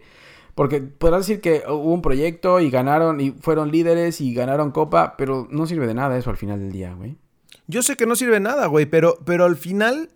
[0.55, 5.15] porque podrás decir que hubo un proyecto y ganaron y fueron líderes y ganaron copa,
[5.17, 7.17] pero no sirve de nada eso al final del día, güey.
[7.67, 10.09] Yo sé que no sirve nada, güey, pero, pero al final,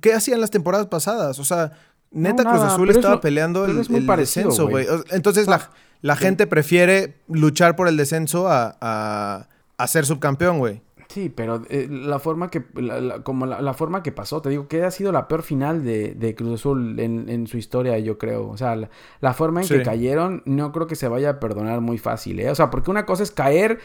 [0.00, 1.38] ¿qué hacían las temporadas pasadas?
[1.38, 1.72] O sea,
[2.10, 4.86] neta No, Cruz Azul es estaba lo- peleando el, es el parecido, descenso, güey.
[5.10, 5.70] Entonces la,
[6.02, 10.82] la gente prefiere luchar por el descenso a, a, a ser subcampeón, güey.
[11.08, 14.48] Sí, pero eh, la forma que, la- la- como la, la forma que pasó, te
[14.50, 17.96] digo que ha sido la peor final de, de Cruz Azul en, en su historia,
[18.00, 18.48] yo creo.
[18.48, 19.74] O sea, la, la forma en Sí.
[19.74, 22.50] que cayeron, no creo que se vaya a perdonar muy fácil, ¿eh?
[22.50, 23.78] O sea, porque una cosa es caer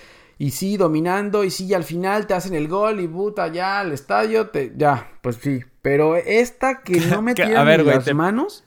[0.44, 3.80] y sí, dominando, y sí, y al final te hacen el gol y puta, ya,
[3.82, 5.60] al estadio, te, ya, pues sí.
[5.84, 8.64] Pero esta que no me tiran ver, ni güey, las te- manos,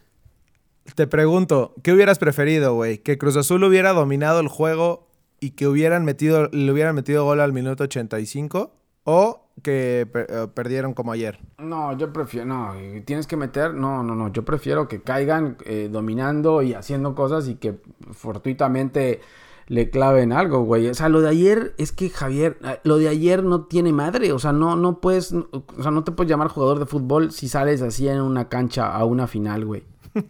[0.94, 2.98] Te pregunto, ¿qué hubieras preferido, güey?
[2.98, 5.08] ¿Que Cruz Azul hubiera dominado el juego
[5.40, 8.70] y que hubieran metido, le hubieran metido gol al minuto 85?
[9.06, 11.38] ¿O que per- eh, perdieron como ayer?
[11.58, 15.88] No, yo prefiero, no, tienes que meter, no, no, no, yo prefiero que caigan eh,
[15.90, 17.74] dominando y haciendo cosas y que
[18.12, 19.20] fortuitamente
[19.66, 20.88] le claven algo, güey.
[20.88, 24.32] O sea, lo de ayer es que Javier, eh, lo de ayer no tiene madre,
[24.32, 27.48] o sea, no, no puedes, o sea, no te puedes llamar jugador de fútbol si
[27.48, 29.84] sales así en una cancha a una final, güey.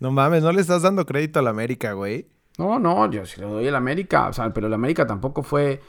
[0.00, 2.28] No mames, no le estás dando crédito a la América, güey.
[2.58, 5.80] No, no, yo sí le doy al América, o sea, pero el América tampoco fue,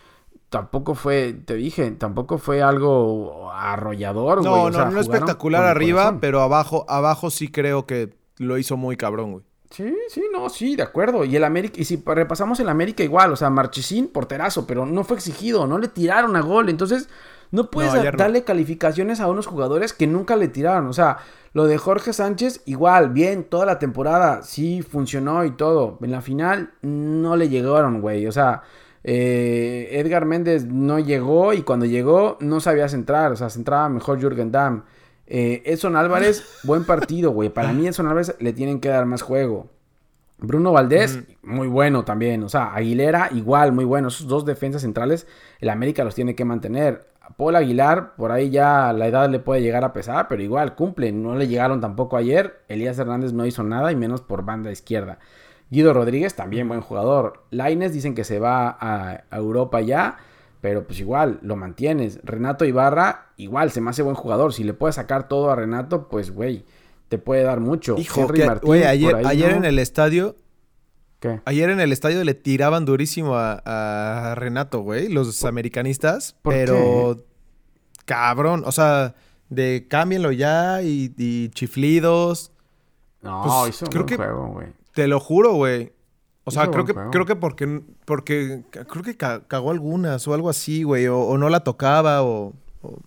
[0.49, 4.51] tampoco fue, te dije, tampoco fue algo arrollador, güey.
[4.51, 8.75] No, o no, sea, no espectacular arriba, pero abajo, abajo sí creo que lo hizo
[8.75, 9.43] muy cabrón, güey.
[9.69, 11.25] Sí, sí, no, sí, de acuerdo.
[11.25, 15.03] Y el América, y si repasamos el América igual, o sea, Marchesín, porterazo, pero no
[15.03, 16.69] fue exigido, no le tiraron a gol.
[16.69, 17.09] Entonces,
[17.51, 18.17] no puedes No, ayer no.
[18.17, 20.87] darle calificaciones a unos jugadores que nunca le tiraron.
[20.87, 21.17] O sea,
[21.53, 25.97] lo de Jorge Sánchez, igual, bien, toda la temporada, sí, funcionó y todo.
[26.01, 28.25] En la final no le llegaron, güey.
[28.25, 28.63] O sea,
[29.03, 33.33] eh, Edgar Méndez no llegó y cuando llegó no sabía centrar.
[33.33, 34.83] O sea, centraba mejor Jürgen Damm.
[35.27, 37.49] Eh, Edson Álvarez, buen partido, güey.
[37.49, 39.69] Para mí Edson Álvarez le tienen que dar más juego.
[40.39, 42.43] Bruno Valdés, muy bueno también.
[42.43, 44.07] O sea, Aguilera, igual, muy bueno.
[44.07, 45.27] Esos dos defensas centrales,
[45.59, 47.07] el América los tiene que mantener.
[47.35, 51.23] Paul Aguilar, por ahí ya la edad le puede llegar a pesar, pero igual cumplen.
[51.23, 52.61] No le llegaron tampoco ayer.
[52.67, 55.19] Elías Hernández no hizo nada y menos por banda izquierda.
[55.69, 57.43] Guido Rodríguez, también buen jugador.
[57.49, 60.17] Laines dicen que se va a, a Europa ya,
[60.61, 62.19] pero pues igual lo mantienes.
[62.23, 64.53] Renato Ibarra, igual se me hace buen jugador.
[64.53, 66.65] Si le puedes sacar todo a Renato, pues güey,
[67.09, 67.95] te puede dar mucho.
[67.97, 69.57] Hijo, que- Martín, ayer, ahí ayer no.
[69.57, 70.35] en el estadio,
[71.19, 71.41] ¿Qué?
[71.45, 73.61] ayer en el estadio le tiraban durísimo a,
[74.31, 77.23] a Renato, güey, los americanistas, por pero
[78.05, 79.15] cabrón, o sea,
[79.49, 82.51] de cámbienlo ya y, y chiflidos,
[83.21, 84.67] No, Pues, hizo un creo buen que- juego, güey.
[84.93, 85.91] te lo juro, güey.
[86.47, 87.11] O sea, creo que, juego.
[87.11, 91.37] creo que porque, porque creo que ca- cagó algunas o algo así, güey, o, o
[91.37, 92.99] no la tocaba o, o-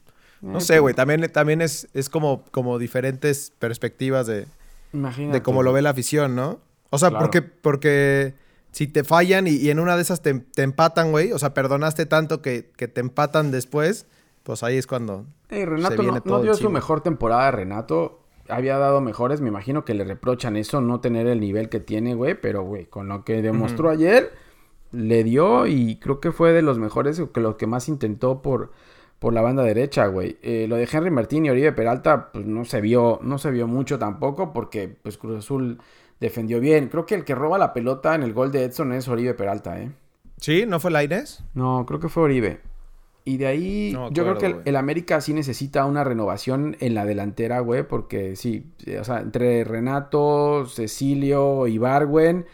[0.43, 4.47] no Eh, sé, güey, también, también es, es como, como diferentes perspectivas de,
[4.93, 5.39] Imagínate.
[5.39, 6.61] de cómo lo ve la afición, ¿no?
[6.91, 7.25] O sea, Claro.
[7.25, 8.35] porque, porque
[8.73, 11.55] si te fallan y, y en una de esas te, te empatan, güey, o sea,
[11.55, 14.07] perdonaste tanto que, que te empatan después,
[14.43, 15.25] pues ahí es cuando...
[15.51, 18.20] Eh, Renato se viene no, todo no dio su mejor temporada, Renato.
[18.51, 19.41] Había dado mejores.
[19.41, 22.35] Me imagino que le reprochan eso, no tener el nivel que tiene, güey.
[22.35, 24.33] Pero, güey, con lo que demostró ayer,
[24.93, 28.73] le dio y creo que fue de los mejores, que lo que más intentó por,
[29.19, 30.39] por la banda derecha, güey.
[30.43, 33.67] Eh, lo de Henry Martín y Oribe Peralta, pues no se vio, no se vio
[33.67, 35.79] mucho tampoco, porque pues Cruz Azul
[36.21, 36.89] defendió bien.
[36.89, 39.81] Creo que el que roba la pelota en el gol de Edson es Oribe Peralta,
[39.81, 39.91] ¿eh?
[40.39, 40.65] ¿Sí?
[40.67, 41.45] ¿No fue Laines?
[41.55, 42.61] No, creo que fue Oribe.
[43.25, 47.05] Y de ahí, No yo creo que el, América sí necesita una renovación en la
[47.05, 52.47] delantera, güey, porque sí, sí, o sea, entre Renato, Cecilio y Barwen,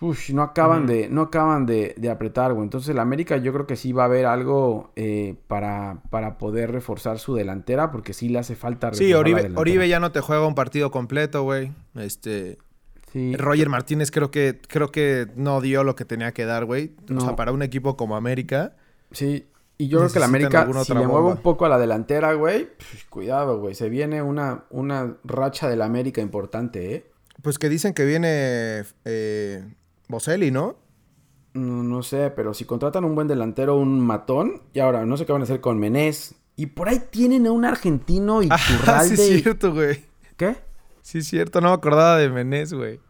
[0.00, 2.64] uff, no acaban de, no acaban de, de apretar, güey.
[2.64, 6.72] Entonces el América yo creo que sí va a haber algo eh, para, para poder
[6.72, 9.60] reforzar su delantera, porque sí le hace falta Sí, reforzar la Oribe.
[9.60, 11.72] Oribe ya no te juega un partido completo, güey.
[11.94, 12.58] Este.
[13.12, 13.36] Sí.
[13.36, 16.92] Roger Martínez creo que, creo que no dio lo que tenía que dar, güey.
[17.16, 18.74] O sea, para un equipo como América.
[19.12, 22.32] Sí, y yo creo que la América, si le mueve un poco a la delantera,
[22.34, 23.74] güey, pues, cuidado, güey.
[23.74, 27.10] Se viene una, una racha de la América importante, ¿eh?
[27.42, 29.64] Pues que dicen que viene eh,
[30.08, 30.76] Boselli, ¿no?
[31.54, 35.26] No, no sé, pero si contratan un buen delantero, un matón, y ahora no sé
[35.26, 36.36] qué van a hacer con Menés.
[36.56, 38.48] Y por ahí tienen a un argentino y
[38.86, 40.04] Ah, sí es cierto, güey.
[40.36, 40.56] ¿Qué?
[41.02, 43.00] Sí es cierto, no me acordaba de Menés, güey.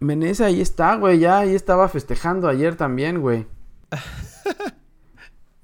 [0.00, 3.46] Menés ahí está, güey, ya ahí estaba festejando ayer también, güey.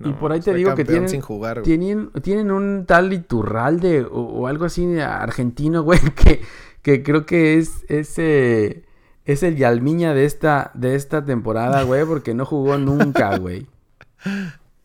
[0.04, 1.64] y por ahí te digo que tienen, sin jugar, güey.
[1.64, 6.40] tienen, tienen un tal Iturralde o, o algo así argentino, güey, que,
[6.82, 8.84] que creo que es ese
[9.24, 13.66] es el Yalmiña de esta, de esta temporada, güey, porque no jugó nunca, güey.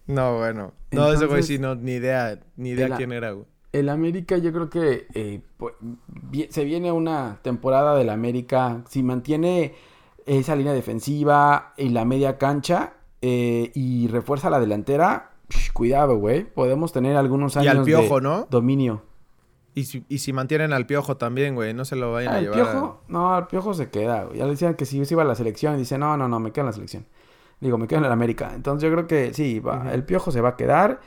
[0.06, 0.74] No, bueno.
[0.92, 3.46] No, ese güey Entonces, sí, no, ni idea, ni idea quién era, güey.
[3.74, 5.74] El América, yo creo que eh, pu-
[6.08, 8.84] vi- se viene una temporada del América.
[8.90, 9.76] Si mantiene
[10.26, 16.44] esa línea defensiva y la media cancha eh, y refuerza la delantera, psh, cuidado, güey.
[16.44, 18.48] Podemos tener algunos Y años al Piojo, de ¿no?
[18.50, 19.04] dominio.
[19.74, 22.40] Y si, y si mantienen al Piojo también, güey, no se lo vayan Ah, a
[22.40, 22.60] el llevar.
[22.60, 24.24] a- Piojo, no, el Piojo se queda.
[24.26, 24.40] güey.
[24.40, 26.40] Ya le decían que si se iba a la selección y dice, no, no, no,
[26.40, 27.06] me quedo en la selección.
[27.60, 28.52] Digo, me quedo en el América.
[28.56, 31.00] Entonces yo creo que sí, va, el Piojo se va a quedar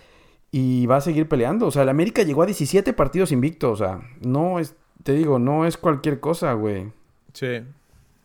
[0.52, 1.66] y va a seguir peleando.
[1.66, 3.80] O sea, el América llegó a 17 partidos invictos.
[3.80, 6.92] O sea, no es, te digo, no es cualquier cosa, güey.
[7.32, 7.64] Sí, de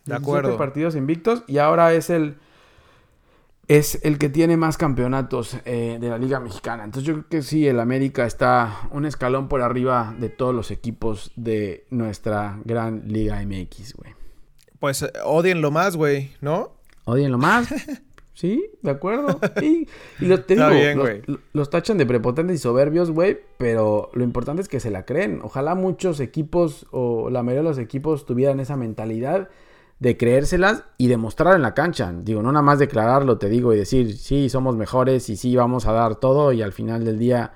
[0.06, 0.58] 17 acuerdo.
[0.58, 2.38] partidos invictos y ahora es el
[3.68, 6.84] es el que tiene más campeonatos eh, de la Liga Mexicana.
[6.84, 10.72] Entonces yo creo que sí, el América está un escalón por arriba de todos los
[10.72, 14.14] equipos de nuestra gran Liga MX, güey.
[14.80, 16.74] Pues eh, odienlo más, güey, ¿no?
[17.06, 17.74] Odienlo más.
[18.36, 19.40] Sí, de acuerdo.
[19.62, 19.88] Sí.
[20.20, 24.10] Y lo, te Está digo, bien, los, los tachan de prepotentes y soberbios, güey, pero
[24.14, 25.40] lo importante es que se la creen.
[25.42, 29.48] Ojalá muchos equipos o la mayoría de los equipos tuvieran esa mentalidad
[30.00, 32.14] de creérselas y demostrar en la cancha.
[32.14, 35.86] Digo, no nada más declararlo, te digo, y decir, sí, somos mejores y sí, vamos
[35.88, 37.54] a dar todo y al final del día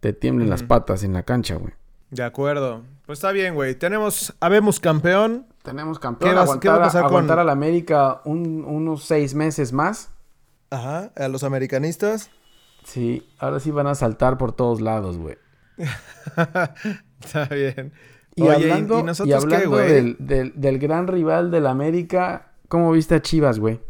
[0.00, 1.72] te tiemblen las patas en la cancha, güey.
[2.10, 2.82] De acuerdo.
[3.04, 3.74] Pues está bien, güey.
[3.74, 5.46] Tenemos, habemos campeón.
[5.62, 8.64] Tenemos campeón, ¿Qué va- aguantar, qué va a pasar con- aguantar a la América un-
[8.64, 10.10] unos seis meses más.
[10.70, 12.30] Ajá, a los americanistas.
[12.84, 15.36] Sí, ahora sí van a saltar por todos lados, güey.
[17.20, 17.92] está bien.
[18.38, 19.92] Y Oye, hablando, ¿y y nosotros qué, hablando güey?
[19.92, 23.80] del, del- del gran rival del América, ¿cómo viste a Chivas, güey?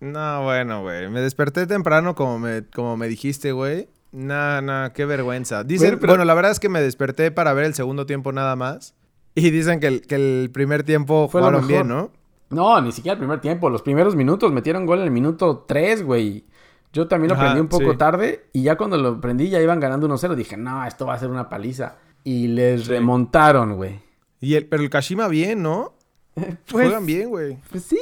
[0.00, 1.08] No, bueno, güey.
[1.08, 3.88] Me desperté temprano como me, como me dijiste, güey.
[4.12, 5.64] Nah, nah, qué vergüenza.
[5.64, 8.32] Dicen, Güey, pero- bueno, la verdad es que me desperté para ver el segundo tiempo
[8.32, 8.94] nada más.
[9.34, 12.10] Y dicen que el, que el primer tiempo Fue jugaron bien, ¿no?
[12.50, 13.68] No, ni siquiera el primer tiempo.
[13.70, 16.44] Los primeros minutos metieron gol en el minuto 3, güey.
[16.92, 17.98] Yo también lo Ajá, prendí un poco sí.
[17.98, 20.34] tarde y ya cuando lo prendí ya iban ganando 1-0.
[20.34, 21.96] Dije, no, esto va a ser una paliza.
[22.24, 24.00] Y les remontaron, güey.
[24.40, 25.94] Y el, pero el Kashima bien, ¿no?
[26.34, 27.58] Pues, Juegan bien, güey.
[27.70, 27.98] Pues sí,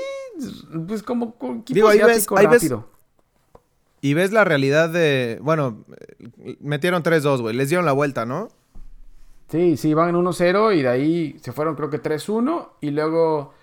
[0.86, 2.88] pues como con equipo Digo, ahí ves- ahí ves- rápido.
[4.02, 5.38] Y ves la realidad de...
[5.42, 5.84] Bueno,
[6.60, 7.56] metieron 3-2, güey.
[7.56, 8.48] Les dieron la vuelta, ¿no?
[9.48, 13.54] Sí, sí, van en 1-0 y de ahí se fueron creo que 3-1 y luego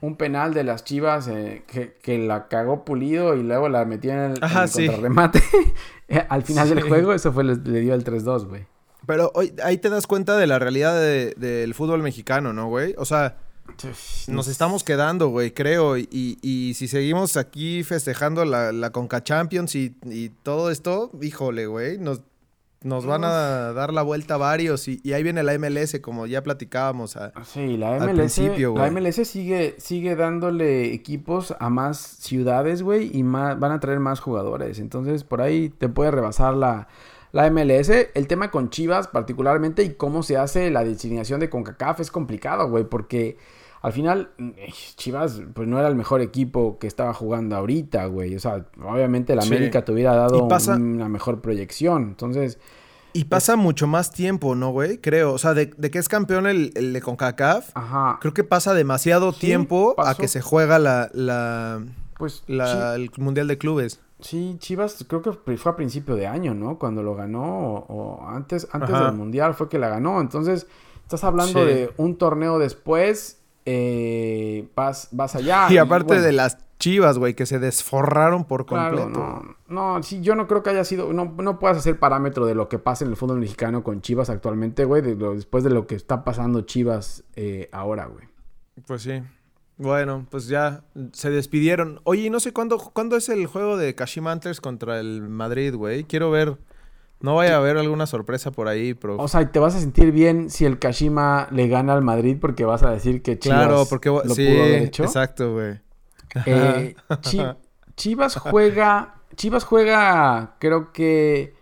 [0.00, 4.12] un penal de las Chivas eh, que, que la cagó Pulido y luego la metió
[4.12, 4.86] en el, Ajá, en el sí.
[4.86, 5.42] contrarremate.
[6.28, 6.88] Al final del Sí.
[6.88, 8.66] juego eso fue le, le dio el 3-2, güey.
[9.06, 12.94] Pero hoy, ahí te das cuenta de la realidad de- del fútbol mexicano, ¿no, güey?
[12.98, 13.36] O sea,
[14.28, 15.96] nos estamos quedando, güey, creo.
[15.98, 21.66] Y, y- si seguimos aquí festejando la, la Conca Champions y, y todo esto, híjole,
[21.66, 22.22] güey, nos,
[22.82, 24.86] nos van a dar la vuelta varios.
[24.88, 27.16] Y, y ahí viene la MLS, como ya platicábamos.
[27.16, 28.34] a- Sí, la Al MLS,
[28.76, 28.90] la.
[28.90, 34.20] MLS sigue, sigue dándole equipos a más ciudades, güey, y más, van a traer más
[34.20, 34.78] jugadores.
[34.78, 36.86] Entonces, por ahí te puede rebasar la,
[37.36, 37.90] la MLS.
[38.14, 42.68] El tema con Chivas, particularmente, y cómo se hace la designación de CONCACAF es complicado,
[42.68, 43.36] güey, porque
[43.82, 48.34] al final eh, Chivas, pues no era el mejor equipo que estaba jugando ahorita, güey.
[48.34, 49.48] O sea, obviamente la Sí.
[49.48, 52.02] América te hubiera dado pasa- una mejor proyección.
[52.04, 52.58] Entonces,
[53.12, 54.98] Y pasa mucho más tiempo, ¿no, güey?
[54.98, 55.32] Creo.
[55.32, 58.18] O sea, de, de que es campeón el, el de CONCACAF, Ajá.
[58.20, 61.80] creo que pasa demasiado Sí, tiempo a que se juega la, la,
[62.18, 64.00] Pues la- el Mundial de Clubes.
[64.20, 66.78] Sí, Chivas creo que fue a principio de año, ¿no?
[66.78, 67.86] Cuando lo ganó o,
[68.22, 69.06] o antes, antes Ajá.
[69.06, 70.20] del Mundial fue que la ganó.
[70.20, 70.66] Entonces,
[71.02, 71.66] estás hablando Sí.
[71.66, 75.66] de un torneo después, eh, vas, vas allá.
[75.70, 79.18] y aparte bueno, de las Chivas, güey, que se desforraron por Claro, completo.
[79.68, 82.54] no, no, sí, yo no creo que haya sido, no, no puedas hacer parámetro de
[82.54, 85.70] lo que pasa en el fútbol mexicano con Chivas actualmente, güey, de lo- después de
[85.70, 88.26] lo que está pasando Chivas eh, ahora, güey.
[88.86, 89.22] Pues sí.
[89.78, 92.00] Bueno, pues ya se despidieron.
[92.04, 96.04] Oye, no sé cuándo, cuándo es el juego de Kashima Antlers contra el Madrid, güey.
[96.04, 96.56] Quiero ver.
[97.20, 99.16] No vaya a haber alguna sorpresa por ahí, pero.
[99.18, 102.36] O sea, y te vas a sentir bien si el Kashima le gana al Madrid
[102.40, 105.04] porque vas a decir que Chivas claro, porque lo sí, pudo haber hecho.
[105.04, 105.80] exacto, güey.
[106.44, 107.40] Eh, Chi-
[107.96, 109.14] Chivas juega.
[109.34, 111.54] Chivas juega, creo que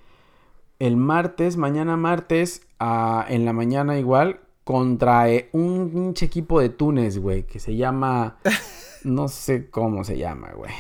[0.79, 6.71] el martes, mañana martes, a- en la mañana igual, contra eh, un pinche equipo de
[6.71, 8.37] Túnez, güey, que se llama.
[9.05, 10.73] No sé cómo se llama, güey.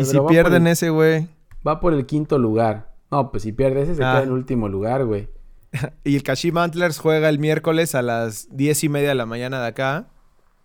[0.00, 1.28] Y si pierden el- ese, güey.
[1.66, 2.94] Va por el quinto lugar.
[3.10, 4.14] No, pues si pierde ese se Ah.
[4.14, 5.28] queda en último lugar, güey.
[6.04, 9.60] Y el Kashima Antlers juega el miércoles a las diez y media de la mañana
[9.60, 10.06] de acá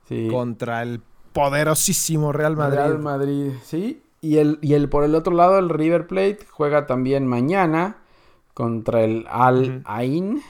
[0.07, 0.27] Sí.
[0.32, 1.01] contra el
[1.34, 2.77] poderosísimo Real Madrid.
[2.77, 4.01] Real Madrid, sí.
[4.21, 7.97] Y el, y el por el otro lado, el River Plate juega también mañana
[8.53, 9.82] contra el Al.
[9.86, 10.41] Ain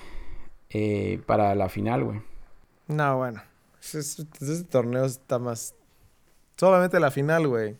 [0.73, 2.21] eh, para la final, güey.
[2.87, 3.41] No, bueno.
[3.81, 4.25] Ese
[4.69, 5.73] torneo está más.
[6.57, 7.75] Solamente la final, güey.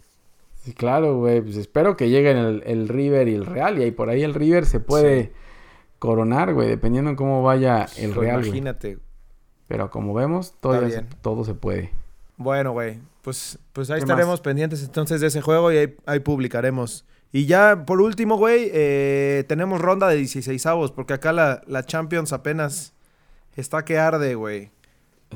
[0.64, 1.42] Sí, claro, güey.
[1.42, 3.78] Pues espero que lleguen el, el River y el Real.
[3.80, 5.32] Y ahí por ahí el River se puede
[6.00, 8.48] coronar, güey, dependiendo en cómo vaya el Real, güey.
[8.50, 8.98] Imagínate.
[9.68, 11.10] Pero como vemos, todavía se- bien.
[11.22, 11.92] todo se puede.
[12.38, 13.00] Bueno, güey.
[13.22, 14.42] Pues, pues ahí ¿Qué estaremos más?
[14.42, 17.06] pendientes entonces de ese juego y ahí, ahí publicaremos.
[17.32, 21.86] Y ya por último, güey, eh, tenemos ronda de 16 avos, porque acá la, la
[21.86, 22.94] Champions apenas
[23.56, 24.72] está que arde, güey.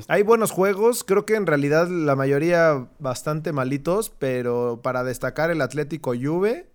[0.08, 5.62] Hay buenos juegos, creo que en realidad la mayoría bastante malitos, pero para destacar el
[5.62, 6.68] Atlético Juve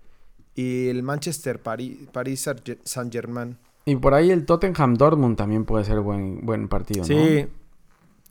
[0.56, 2.50] y el Manchester Paris
[2.84, 3.58] Saint Germain.
[3.86, 7.06] Y por ahí el Tottenham Dortmund también puede ser buen, buen partido, ¿no?
[7.06, 7.48] Sí,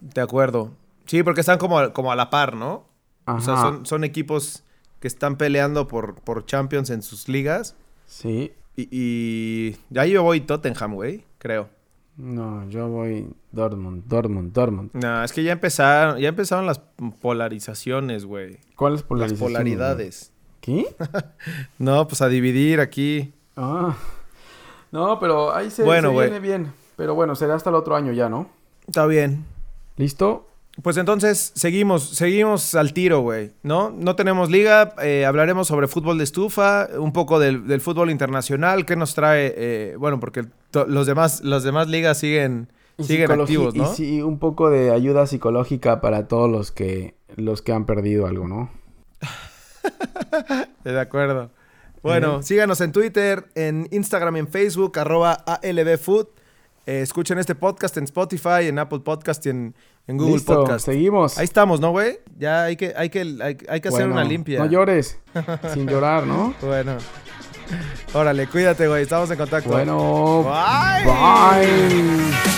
[0.01, 0.73] de acuerdo.
[1.07, 2.85] Sí, porque están como, como a la par, ¿no?
[3.27, 4.65] O sea, son equipos
[5.01, 7.75] que están peleando por, por Champions en sus ligas.
[8.07, 8.53] Sí.
[8.77, 11.69] Y, y ya yo voy Tottenham, güey, creo.
[12.17, 14.91] No, yo voy Dortmund, Dortmund, Dortmund.
[14.93, 16.81] No, es que ya empezaron, ya empezaron las
[17.21, 18.59] polarizaciones, güey.
[18.77, 19.53] ¿Cuáles Las polarizaciones?
[19.55, 20.33] polaridades.
[20.67, 20.85] güey?
[20.85, 20.97] ¿Qué?
[21.79, 23.33] No, pues a dividir aquí.
[23.57, 23.97] Ah.
[24.93, 26.73] No, pero ahí se, Bueno, se viene bien.
[26.97, 28.51] Pero bueno, será hasta el otro año ya, ¿no?
[28.87, 29.47] Está bien.
[29.97, 30.47] ¿Listo?
[30.83, 33.91] Pues entonces seguimos, seguimos al tiro, güey, ¿no?
[33.91, 38.87] No tenemos liga, eh, hablaremos sobre fútbol de estufa, un poco del, del fútbol internacional,
[38.87, 40.45] qué nos trae, eh, bueno, porque
[40.87, 42.69] los demás, las demás ligas siguen,
[42.99, 43.93] Y siguen activos, ¿no?
[43.93, 48.27] Y sí, un poco de ayuda psicológica para todos los que, los que han perdido
[48.27, 48.71] algo, ¿no?
[50.85, 51.51] De acuerdo.
[52.03, 56.29] Bueno, síganos en Twitter, en Instagram, en Facebook, arroba ALBFood.
[56.87, 59.75] Eh, escuchen este podcast en Spotify, en Apple Podcast y en,
[60.11, 60.85] en Google Listo, Podcast.
[60.85, 61.39] seguimos.
[61.39, 62.19] Ahí estamos, ¿no, güey?
[62.37, 64.59] Ya hay que, hay que, hay, hay que hacer una limpia.
[64.59, 65.19] No llores.
[65.73, 66.53] sin llorar, ¿no?
[66.61, 66.97] Bueno.
[68.13, 69.03] Órale, cuídate, güey.
[69.05, 69.71] Estamos en contacto.
[69.71, 70.43] Bueno.
[70.43, 71.05] Bye.
[71.05, 72.50] Bye.